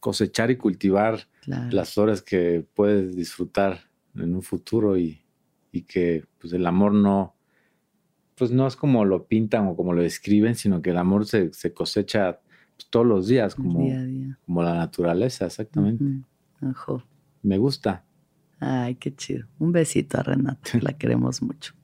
[0.00, 1.70] cosechar y cultivar Claro.
[1.72, 3.80] las horas que puedes disfrutar
[4.14, 5.22] en un futuro y,
[5.72, 7.34] y que pues el amor no,
[8.36, 11.52] pues no es como lo pintan o como lo describen, sino que el amor se,
[11.54, 12.40] se cosecha
[12.76, 14.38] pues, todos los días, como, día a día.
[14.44, 16.04] como la naturaleza, exactamente.
[17.42, 18.04] Me gusta.
[18.60, 19.46] Ay, qué chido.
[19.58, 21.74] Un besito a Renata, la queremos mucho.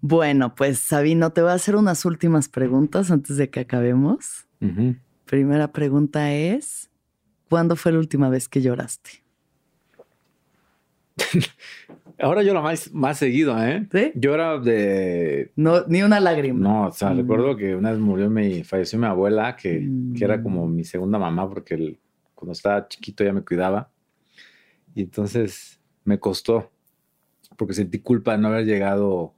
[0.00, 4.46] Bueno, pues Sabino, te voy a hacer unas últimas preguntas antes de que acabemos.
[5.26, 6.89] Primera pregunta es,
[7.50, 9.10] ¿cuándo fue la última vez que lloraste?
[12.18, 13.86] Ahora lo más, más seguido, ¿eh?
[13.90, 14.12] ¿Sí?
[14.20, 15.52] Era de...
[15.56, 16.58] No, ni una lágrima.
[16.60, 17.16] No, o sea, Mm.
[17.18, 20.42] recuerdo que una vez murió mi, falleció mi abuela, que, que era Mm.
[20.42, 21.98] como mi segunda mamá, porque el-
[22.34, 23.90] cuando estaba chiquito ella me cuidaba.
[24.94, 26.70] Y entonces me costó,
[27.56, 29.34] porque sentí culpa de no haber llegado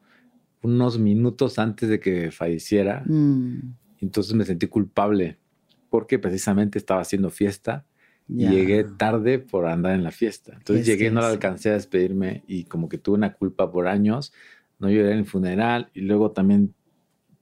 [0.62, 3.02] unos minutos antes de que falleciera.
[3.06, 5.38] Mm, Entonces me sentí culpable,
[5.88, 7.84] porque precisamente estaba haciendo fiesta
[8.28, 8.50] y ya.
[8.50, 10.52] llegué tarde por andar en la fiesta.
[10.54, 13.88] Entonces Es llegué, no la alcancé a despedirme y como que tuve una culpa por
[13.88, 14.32] años.
[14.78, 16.74] No lloré en el funeral y luego también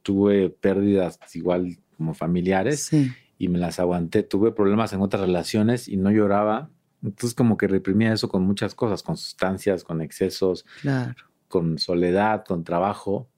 [0.02, 4.22] tuve pérdidas igual como familiares Sí, y me las aguanté.
[4.22, 6.70] Tuve problemas en otras relaciones y no lloraba.
[7.02, 11.14] Entonces como que reprimía eso con muchas cosas, con sustancias, con excesos, claro.
[11.48, 13.28] con soledad, con trabajo.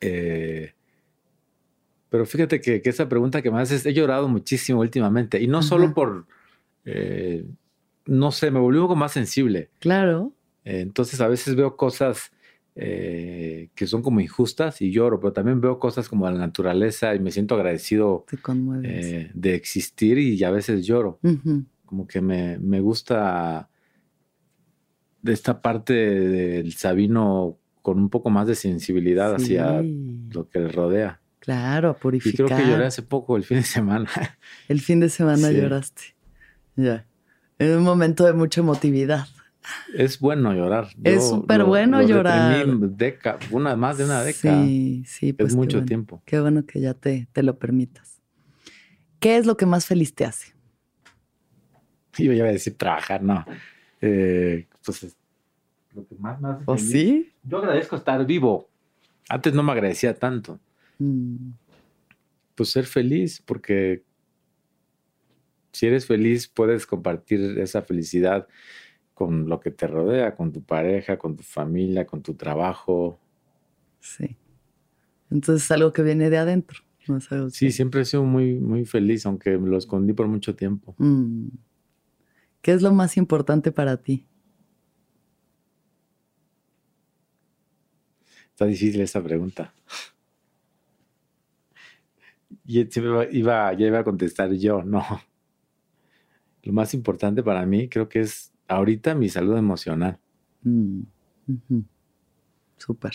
[0.00, 0.72] Eh,
[2.08, 5.40] pero fíjate que, que esa pregunta que me haces, he llorado muchísimo últimamente.
[5.40, 5.94] Y no solo Ajá.
[5.94, 6.26] por,
[6.86, 7.44] eh,
[8.06, 9.68] no sé, me volví un poco más sensible.
[9.80, 10.32] Claro.
[10.64, 12.30] Eh, entonces a veces veo cosas
[12.74, 17.18] eh, que son como injustas y lloro, pero también veo cosas como la naturaleza y
[17.20, 18.24] me siento agradecido
[18.84, 21.18] eh, de existir y a veces lloro.
[21.84, 23.68] Como que me, me gusta
[25.22, 30.68] de esta parte del Sabino con un poco más de sensibilidad hacia lo que le
[30.68, 31.20] rodea.
[31.38, 32.46] Claro, a Y purificar.
[32.46, 34.10] creo que lloré hace poco, el fin de semana.
[34.68, 35.54] El fin de semana Sí.
[35.56, 36.02] lloraste.
[36.76, 37.06] Ya.
[37.58, 39.26] En un momento de mucha emotividad.
[39.94, 40.88] es bueno llorar.
[41.02, 42.66] Es súper bueno lo llorar.
[42.66, 44.64] deca- una, más de una década.
[44.66, 45.86] Sí, sí, pues es mucho bueno.
[45.86, 46.22] tiempo.
[46.24, 48.20] Qué bueno que ya te, te lo permitas.
[49.18, 50.54] ¿Qué es lo que más feliz te hace?
[52.18, 53.44] Yo iba a decir trabajar, no.
[54.00, 55.16] Eh, pues es
[55.94, 56.90] lo que más me hace ¿O feliz.
[56.90, 57.32] sí?
[57.42, 58.68] Yo agradezco estar vivo.
[59.28, 60.60] Antes no me agradecía tanto.
[60.98, 61.50] Mm,
[62.54, 64.02] Pues ser feliz, porque
[65.76, 68.48] si eres feliz puedes compartir esa felicidad
[69.14, 73.18] con lo que te rodea, con tu pareja, con tu familia, con tu trabajo.
[74.00, 74.36] sí.
[75.30, 76.80] Entonces es algo que viene de adentro.
[77.08, 80.28] No es algo Sí, que- siempre he sido muy, muy feliz, aunque lo escondí por
[80.28, 80.94] mucho tiempo.
[80.98, 81.48] Mm.
[82.62, 84.24] ¿Qué es lo más importante para ti?
[88.50, 89.74] Está difícil esa pregunta.
[92.64, 95.04] Y siempre iba- iba, ya iba a contestar yo, no.
[96.66, 100.18] Lo más importante para mí creo que es ahorita mi salud emocional.
[100.62, 101.02] Mm.
[102.76, 103.12] Súper.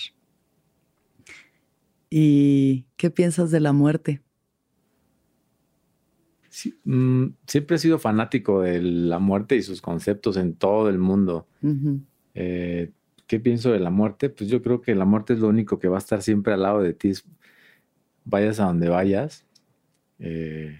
[2.09, 4.21] ¿Y qué piensas de la muerte?
[6.47, 10.97] Sí, mm, siempre he sido fanático de la muerte y sus conceptos en todo el
[10.97, 11.45] mundo.
[12.33, 12.91] Eh,
[13.27, 14.29] ¿Qué pienso de la muerte?
[14.29, 16.61] Pues yo creo que la muerte es lo único que va a estar siempre al
[16.61, 17.11] lado de ti.
[18.23, 19.45] Vayas a donde vayas.
[20.19, 20.79] Eh,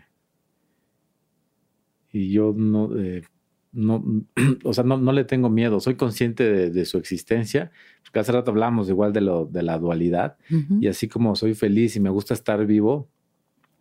[2.11, 3.23] y yo no, eh,
[3.71, 4.03] no
[4.63, 5.79] o sea, no, no le tengo miedo.
[5.79, 7.71] Soy consciente de, de su existencia.
[8.03, 10.37] Porque hace rato hablamos igual de, lo, de la dualidad.
[10.81, 13.07] Y así como soy feliz y me gusta estar vivo,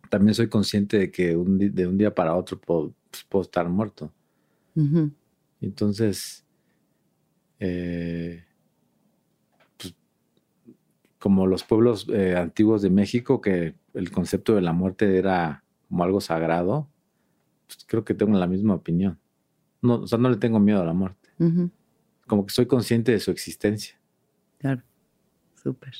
[0.09, 3.67] también soy consciente de que un de un día para otro puedo, pues, puedo estar
[3.67, 4.13] muerto.
[5.59, 6.45] Entonces,
[7.59, 8.45] eh,
[9.77, 9.93] pues,
[11.19, 16.05] como los pueblos eh, antiguos de México, que el concepto de la muerte era como
[16.05, 16.87] algo sagrado,
[17.75, 19.19] pues, creo que tengo la misma opinión.
[19.81, 21.29] No, o sea, no le tengo miedo a la muerte.
[22.27, 23.99] Como que soy consciente de su existencia.
[24.59, 24.83] Claro.
[25.61, 25.93] Súper.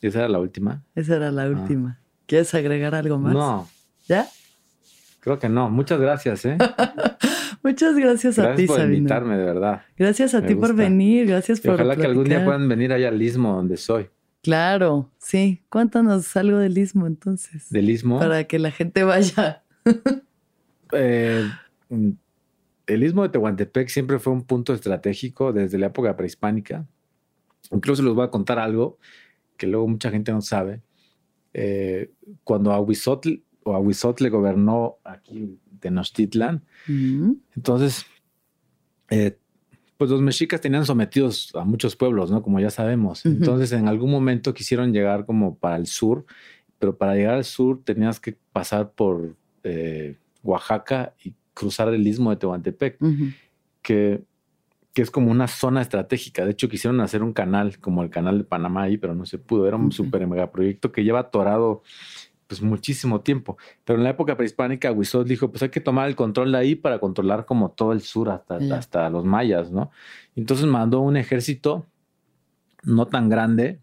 [0.00, 0.84] ¿Esa era la última?
[0.94, 2.00] Esa era la última.
[2.26, 3.34] ¿Quieres agregar algo más?
[3.34, 3.38] Ah.
[3.38, 3.68] No,
[4.06, 4.26] ¿Ya?
[5.20, 5.70] creo que no.
[5.70, 6.58] Muchas gracias, ¿eh?
[7.62, 9.82] Muchas gracias, a ti, por invitarme, de verdad.
[9.96, 13.22] Gracias a ti por venir, gracias por Ojalá que algún día puedan venir allá al
[13.22, 14.10] Istmo, donde soy.
[14.42, 15.62] Claro, sí.
[15.70, 17.70] Cuéntanos algo del Istmo, entonces.
[17.70, 18.18] ¿Del Istmo?
[18.18, 19.62] Para que la gente vaya.
[20.96, 21.48] eh,
[22.86, 26.86] el Istmo de Tehuantepec siempre fue un punto estratégico desde la época prehispánica.
[27.70, 28.98] Incluso les voy a contar algo
[29.56, 30.82] que luego mucha gente no sabe.
[31.52, 32.10] Eh,
[32.42, 36.64] cuando Ahuizotl o Ahuizotl gobernó aquí Tenochtitlan,
[37.54, 38.04] entonces,
[39.10, 39.38] eh,
[39.96, 42.42] pues los mexicas tenían sometidos a muchos pueblos, ¿no?
[42.42, 43.24] Como ya sabemos.
[43.24, 46.26] Entonces, en algún momento quisieron llegar como para el sur,
[46.78, 52.30] pero para llegar al sur tenías que pasar por eh, Oaxaca y cruzar el istmo
[52.30, 52.98] de Tehuantepec,
[53.82, 54.22] que,
[54.92, 56.44] que es como una zona estratégica.
[56.44, 59.38] De hecho, quisieron hacer un canal como el canal de Panamá ahí, pero no se
[59.38, 59.66] pudo.
[59.66, 61.82] Era un super mega proyecto que lleva atorado
[62.46, 63.56] pues muchísimo tiempo.
[63.84, 66.74] Pero en la época prehispánica, Huizot dijo, pues hay que tomar el control de ahí
[66.74, 69.90] para controlar como todo el sur hasta, hasta los mayas, ¿no?
[70.36, 71.86] Entonces mandó un ejército
[72.82, 73.80] no tan grande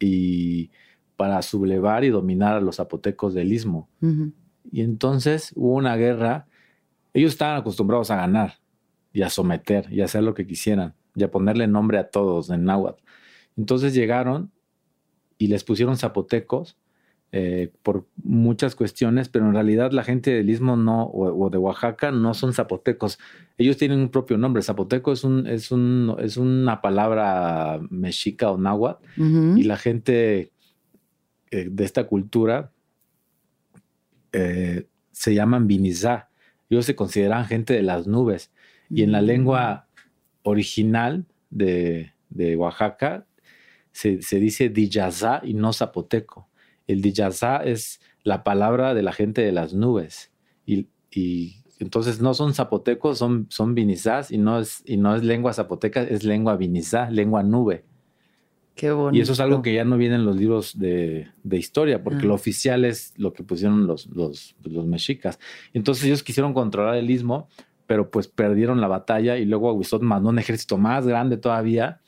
[0.00, 0.70] y
[1.16, 3.88] para sublevar y dominar a los zapotecos del istmo.
[4.70, 6.46] Y entonces hubo una guerra.
[7.12, 8.54] Ellos estaban acostumbrados a ganar
[9.12, 12.50] y a someter y a hacer lo que quisieran y a ponerle nombre a todos
[12.50, 13.02] en náhuatl.
[13.56, 14.50] Entonces llegaron
[15.38, 16.76] y les pusieron zapotecos
[17.36, 22.12] eh, por muchas cuestiones, pero en realidad la gente del Istmo no, o, de Oaxaca
[22.12, 23.18] no son zapotecos.
[23.58, 24.62] Ellos tienen un propio nombre.
[24.62, 30.52] Zapoteco es, un, es, un, es una palabra mexica o náhuatl, y la gente
[31.50, 32.70] eh, de esta cultura
[34.34, 36.28] eh, se llaman vinizá.
[36.68, 38.52] Ellos se consideran gente de las nubes.
[38.90, 39.24] Y en la mm.
[39.24, 39.88] lengua
[40.42, 43.26] original de, de Oaxaca
[43.92, 46.48] se, se dice Diyazá y no zapoteco.
[46.86, 50.32] El Diyazá es la palabra de la gente de las nubes.
[50.66, 50.88] Y,
[51.78, 56.02] entonces no son zapotecos, son, son vinizás y no, es, y no es lengua zapoteca,
[56.02, 57.84] es lengua vinizá, lengua nube.
[58.74, 59.16] Qué bonito.
[59.16, 62.32] Y eso es algo que ya no viene en los libros de, historia, porque lo
[62.32, 62.36] ah.
[62.36, 65.38] oficial es lo que pusieron los, los, los, mexicas.
[65.72, 67.48] Entonces ellos quisieron controlar el istmo,
[67.86, 72.00] pero pues perdieron la batalla y luego Aguizot mandó un ejército más grande todavía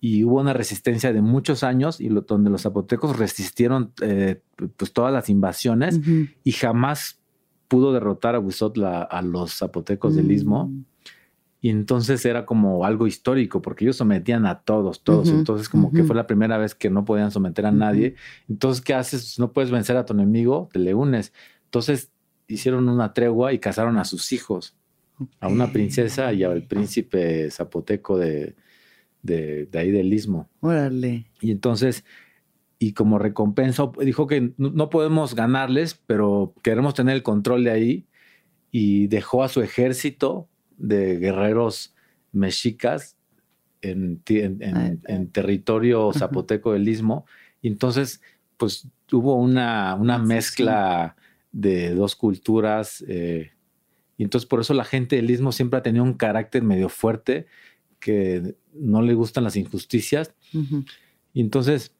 [0.00, 4.42] y hubo una resistencia de muchos años y donde los zapotecos resistieron eh,
[4.76, 6.00] pues todas las invasiones
[6.44, 7.20] y jamás
[7.68, 10.70] pudo derrotar a Huizot a los zapotecos del istmo.
[11.66, 15.30] Y entonces era como algo histórico, porque ellos sometían a todos, todos.
[15.30, 18.14] entonces, como que fue la primera vez que no podían someter a nadie.
[18.48, 19.36] Entonces, ¿qué haces?
[19.40, 21.32] No puedes vencer a tu enemigo, te le unes.
[21.64, 22.12] Entonces,
[22.46, 24.76] hicieron una tregua y casaron a sus hijos,
[25.40, 28.54] a una princesa y al príncipe zapoteco de,
[29.24, 30.48] de, ahí del istmo.
[30.60, 31.26] Órale.
[31.40, 32.04] Y entonces,
[32.78, 38.06] y como recompensa, dijo que no podemos ganarles, pero queremos tener el control de ahí.
[38.70, 41.94] Y dejó a su ejército de guerreros
[42.32, 43.16] mexicas
[43.82, 47.26] en, en, territorio zapoteco del istmo.
[47.62, 48.20] Y entonces,
[48.56, 51.16] pues hubo una, una mezcla
[51.52, 53.04] de dos culturas.
[53.08, 53.52] Eh,
[54.18, 57.46] y entonces por eso la gente del istmo siempre ha tenido un carácter medio fuerte
[57.98, 60.34] que no le gustan las injusticias.
[61.32, 61.95] Y entonces,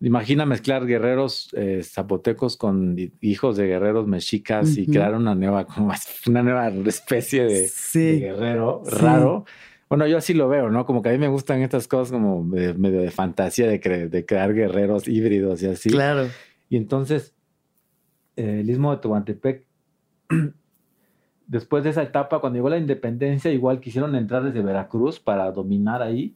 [0.00, 5.92] imagina mezclar guerreros eh, zapotecos con hijos de guerreros mexicas y crear una nueva, como
[6.26, 7.70] una nueva especie de,
[8.18, 9.44] guerrero raro.
[9.88, 10.86] Bueno, yo así lo veo, ¿no?
[10.86, 14.52] Como que a mí me gustan estas cosas como medio de fantasía de, de, crear
[14.54, 15.90] guerreros híbridos y así.
[15.90, 16.28] Claro.
[16.68, 17.34] Y entonces,
[18.36, 19.66] eh, el istmo de Tehuantepec
[21.46, 26.02] después de esa etapa, cuando llegó la independencia, igual quisieron entrar desde Veracruz para dominar
[26.02, 26.34] ahí.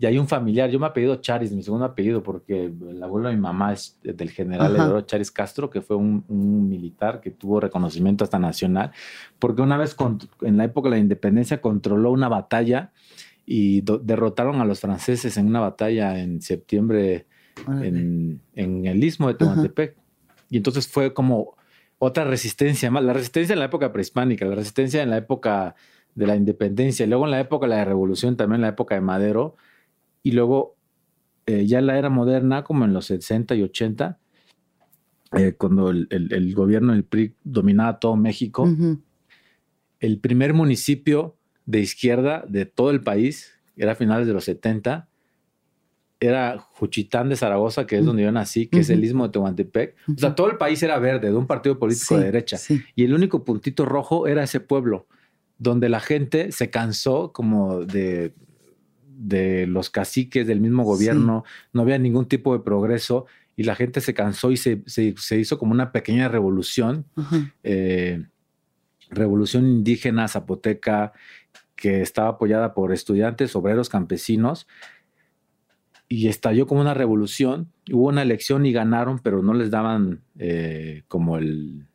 [0.00, 3.34] Y hay un familiar, yo me apellido Charis, mi segundo apellido, porque el abuelo de
[3.34, 6.24] mi mamá es del general Eduardo Charis Castro, que fue un,
[6.70, 8.92] militar que tuvo reconocimiento hasta nacional,
[9.38, 9.94] porque una vez
[10.40, 12.92] en la época de la independencia controló una batalla
[13.44, 17.26] y derrotaron a los franceses en una batalla en septiembre
[17.68, 19.96] en, el istmo de Tehuantepec.
[20.48, 21.58] Y entonces fue como
[21.98, 25.74] otra resistencia más, la resistencia en la época prehispánica, la resistencia en la época
[26.14, 28.94] de la independencia, y luego en la época de la revolución, también en la época
[28.94, 29.56] de Madero,
[30.22, 30.76] y luego
[31.46, 34.18] eh, ya en la era moderna, como en los 60 y 80,
[35.36, 38.68] eh, cuando el, gobierno del PRI dominaba todo México,
[40.00, 45.08] el primer municipio de izquierda de todo el país, era a finales de los 70,
[46.20, 49.96] era Juchitán de Zaragoza, que es donde yo nací, que es el istmo de Tehuantepec.
[50.06, 52.58] O sea, todo el país era verde, de un partido político de derecha.
[52.94, 55.06] Y el único puntito rojo era ese pueblo,
[55.56, 58.34] donde la gente se cansó como de,
[59.20, 64.00] de los caciques del mismo gobierno, no había ningún tipo de progreso y la gente
[64.00, 67.04] se cansó y se, se, hizo como una pequeña revolución.
[67.62, 68.24] Eh,
[69.10, 71.12] revolución indígena zapoteca
[71.76, 74.66] que estaba apoyada por estudiantes, obreros, campesinos,
[76.08, 77.70] y estalló como una revolución.
[77.92, 81.86] Hubo una elección y ganaron, pero no les daban eh, como el,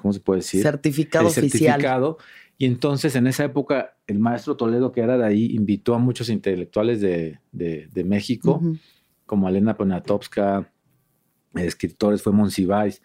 [0.00, 0.62] ¿cómo se puede decir?
[0.62, 2.18] Certificado el certificado.
[2.62, 6.28] Y entonces en esa época el maestro Toledo, que era de ahí, invitó a muchos
[6.28, 8.62] intelectuales de, de, México,
[9.26, 10.70] como Elena Poniatowska,
[11.56, 13.02] escritores, fue Monsiváis.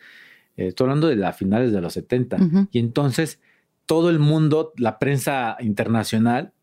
[0.58, 2.38] Eh, estoy hablando de las finales de los 70.
[2.72, 3.40] Y entonces
[3.88, 6.54] todo el mundo, la prensa internacional,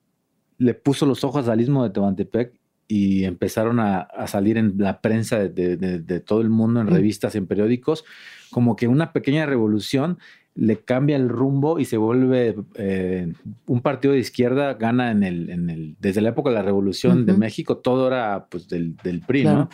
[0.58, 2.54] le puso los ojos al istmo de Tehuantepec
[2.86, 8.04] y empezaron a, salir en la prensa de, todo el mundo, en revistas, en periódicos,
[8.52, 10.18] como que una pequeña revolución
[10.54, 13.32] le cambia el rumbo y se vuelve eh,
[13.66, 17.26] un partido de izquierda, gana en el, en el, desde la época de la revolución
[17.26, 19.68] de México, todo era pues del, del PRI, ¿no?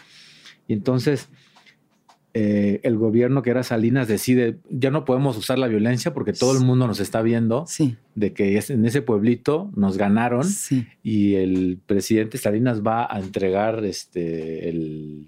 [0.66, 1.28] Y entonces
[2.32, 6.56] eh, el gobierno que era Salinas decide, ya no podemos usar la violencia porque todo
[6.56, 7.66] el mundo nos está viendo
[8.14, 10.46] de que es, en ese pueblito nos ganaron
[11.02, 15.26] y el presidente Salinas va a entregar este, el,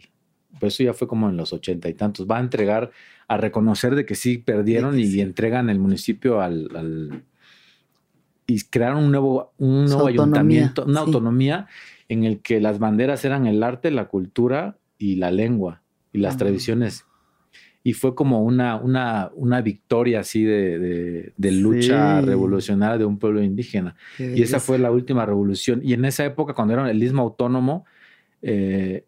[0.61, 2.92] pues eso ya fue como en los ochenta y tantos, va a entregar,
[3.32, 7.24] a reconocer de que sí perdieron y, entregan el municipio al,
[8.46, 11.66] y crearon un nuevo, un nuevo ayuntamiento, una autonomía
[12.10, 15.80] en el que las banderas eran el arte, la cultura y la lengua
[16.12, 17.06] y las tradiciones.
[17.82, 23.42] Y fue como una, una, una victoria así de, de, lucha revolucionaria de un pueblo
[23.42, 23.96] indígena.
[24.18, 25.80] y esa fue la última revolución.
[25.82, 27.86] Y en esa época, cuando era el istmo autónomo,
[28.42, 29.06] eh,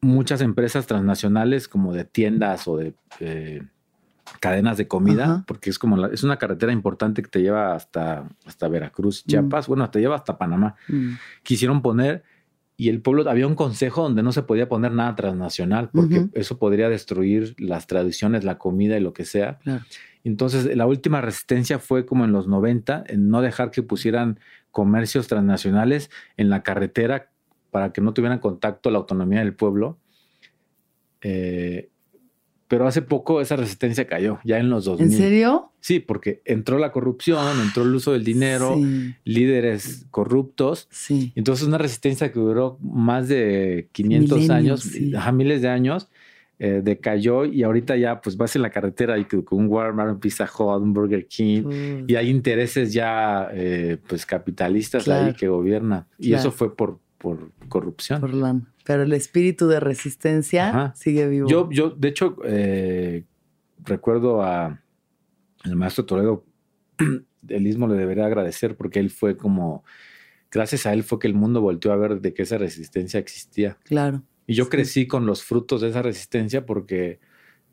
[0.00, 3.62] muchas empresas transnacionales como de tiendas o de eh,
[4.38, 8.68] cadenas de comida, porque es como es una carretera importante que te lleva hasta, hasta
[8.68, 9.30] Veracruz, mm.
[9.30, 10.76] Chiapas, bueno, te lleva hasta Panamá.
[10.88, 11.12] Mm.
[11.42, 12.22] Quisieron poner
[12.76, 16.56] y el pueblo había un consejo donde no se podía poner nada transnacional porque eso
[16.58, 19.58] podría destruir las tradiciones, la comida y lo que sea.
[20.24, 24.40] Entonces, la última resistencia fue como en los 90, en no dejar que pusieran
[24.70, 27.29] comercios transnacionales en la carretera
[27.70, 29.98] para que no tuvieran contacto la autonomía del pueblo.
[31.22, 31.90] Eh,
[32.70, 35.04] pero hace poco esa resistencia cayó, ya en los 2000.
[35.04, 35.72] ¿En serio?
[35.80, 38.78] Sí, porque entró la corrupción, entró el uso del dinero,
[39.24, 40.86] líderes corruptos.
[40.90, 41.32] Sí.
[41.34, 44.88] Entonces una resistencia que duró más de 500 años,
[45.32, 46.08] miles de años,
[46.60, 50.20] eh, decayó y ahorita ya pues vas en la carretera y con un Walmart, un
[50.20, 56.04] Pizza Hut, un Burger King y hay intereses ya eh, pues capitalistas ahí que gobiernan.
[56.18, 58.20] Y eso fue por, por corrupción.
[58.20, 58.32] Por
[58.84, 61.48] pero el espíritu de resistencia sigue vivo.
[61.48, 63.24] Yo, yo de hecho, eh,
[63.84, 64.80] recuerdo a
[65.64, 66.46] el maestro Toledo,
[67.48, 69.84] el mismo le debería agradecer porque él fue como,
[70.50, 73.76] gracias a él fue que el mundo volteó a ver de que esa resistencia existía.
[73.84, 74.22] Claro.
[74.46, 77.20] Y yo crecí con los frutos de esa resistencia porque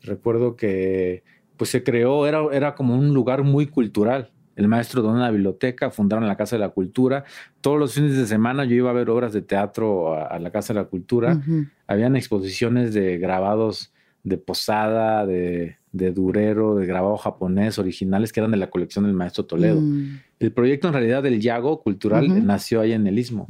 [0.02, 1.24] recuerdo que
[1.56, 5.90] pues se creó, era, era como un lugar muy cultural el maestro donó una biblioteca,
[5.90, 7.24] fundaron la Casa de la Cultura.
[7.60, 10.74] Todos los fines de semana yo iba a ver obras de teatro a, la Casa
[10.74, 11.40] de la Cultura.
[11.86, 13.92] Habían exposiciones de grabados
[14.24, 19.44] de Posada, de, Durero, de grabado japonés originales que eran de la colección del maestro
[19.44, 19.80] Toledo.
[19.80, 20.18] Mm.
[20.40, 23.46] El proyecto en realidad del Yago Cultural nació ahí en el Istmo.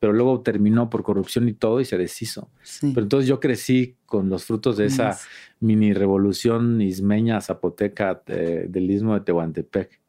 [0.00, 2.48] Pero luego terminó por corrupción y todo y se deshizo.
[2.80, 5.18] Pero entonces yo crecí con los frutos de esa
[5.60, 10.00] mini revolución ismeña zapoteca eh, del istmo de Tehuantepec.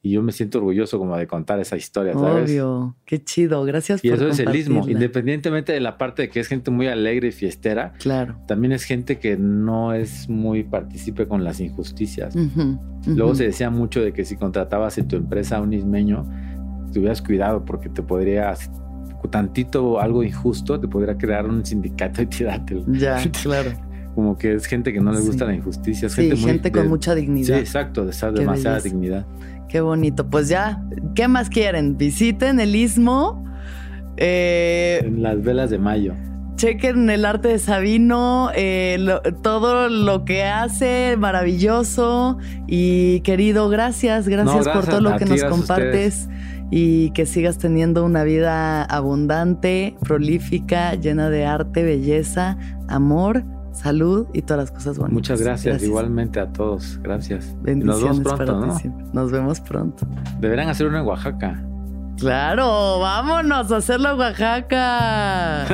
[0.00, 2.50] Y yo me siento orgulloso como de contar esa historia, ¿sabes?
[2.50, 6.22] Obvio, qué chido, gracias y por Y eso es el ismo, independientemente de la parte
[6.22, 8.36] de que es gente muy alegre y fiestera, claro.
[8.46, 12.34] también es gente que no es muy partícipe con las injusticias.
[13.06, 16.24] Luego se decía mucho de que si contratabas en tu empresa a un ismeño,
[16.92, 18.54] tuvieras cuidado porque te podría
[19.30, 22.84] tantito algo injusto, te podría crear un sindicato y tirártelo.
[22.92, 23.72] Ya, claro.
[24.14, 26.06] Como que es gente que no le gusta la injusticia.
[26.06, 27.54] Es sí, gente, con mucha dignidad.
[27.54, 29.26] Sí, exacto, de demasiada dignidad.
[29.68, 30.28] Qué bonito.
[30.28, 30.82] Pues ya,
[31.14, 31.96] ¿qué más quieren?
[31.96, 33.44] Visiten el istmo.
[34.16, 36.14] Eh, en las velas de mayo.
[36.56, 38.98] Chequen el arte de Sabino, eh,
[39.44, 42.38] todo lo que hace, maravilloso.
[42.66, 46.28] Y querido, gracias, gracias, por todo lo que nos compartes
[46.70, 52.58] y que sigas teniendo una vida abundante, prolífica, llena de arte, belleza,
[52.88, 53.44] amor
[53.78, 55.14] salud y todas las cosas buenas.
[55.14, 56.98] Muchas gracias, igualmente a todos.
[57.02, 57.54] Gracias.
[57.62, 59.12] Bendiciones Nos vemos pronto, ¿no?
[59.12, 60.06] Nos vemos pronto.
[60.40, 61.64] Deberán hacer uno en Oaxaca.
[62.18, 65.66] Claro, vámonos a hacerlo en Oaxaca.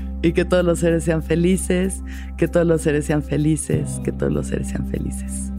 [0.22, 2.02] y que todos los seres sean felices,
[2.36, 5.50] que todos los seres sean felices, que todos los seres sean felices.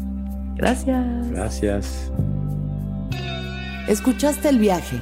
[0.55, 1.31] Gracias.
[1.31, 2.11] Gracias.
[3.87, 5.01] ¿Escuchaste el viaje?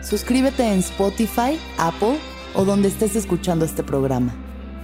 [0.00, 2.16] Suscríbete en Spotify, Apple
[2.54, 4.32] o donde estés escuchando este programa.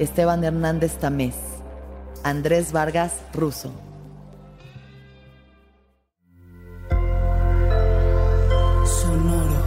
[0.00, 1.34] Esteban Hernández Tamés,
[2.24, 3.70] Andrés Vargas Russo.
[8.86, 9.62] Sonoro.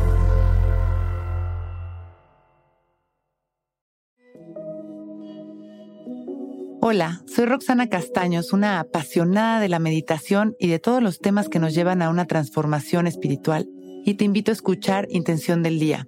[6.82, 11.60] Hola, soy Roxana Castaños, una apasionada de la meditación y de todos los temas que
[11.60, 13.70] nos llevan a una transformación espiritual,
[14.04, 16.08] y te invito a escuchar Intención del Día,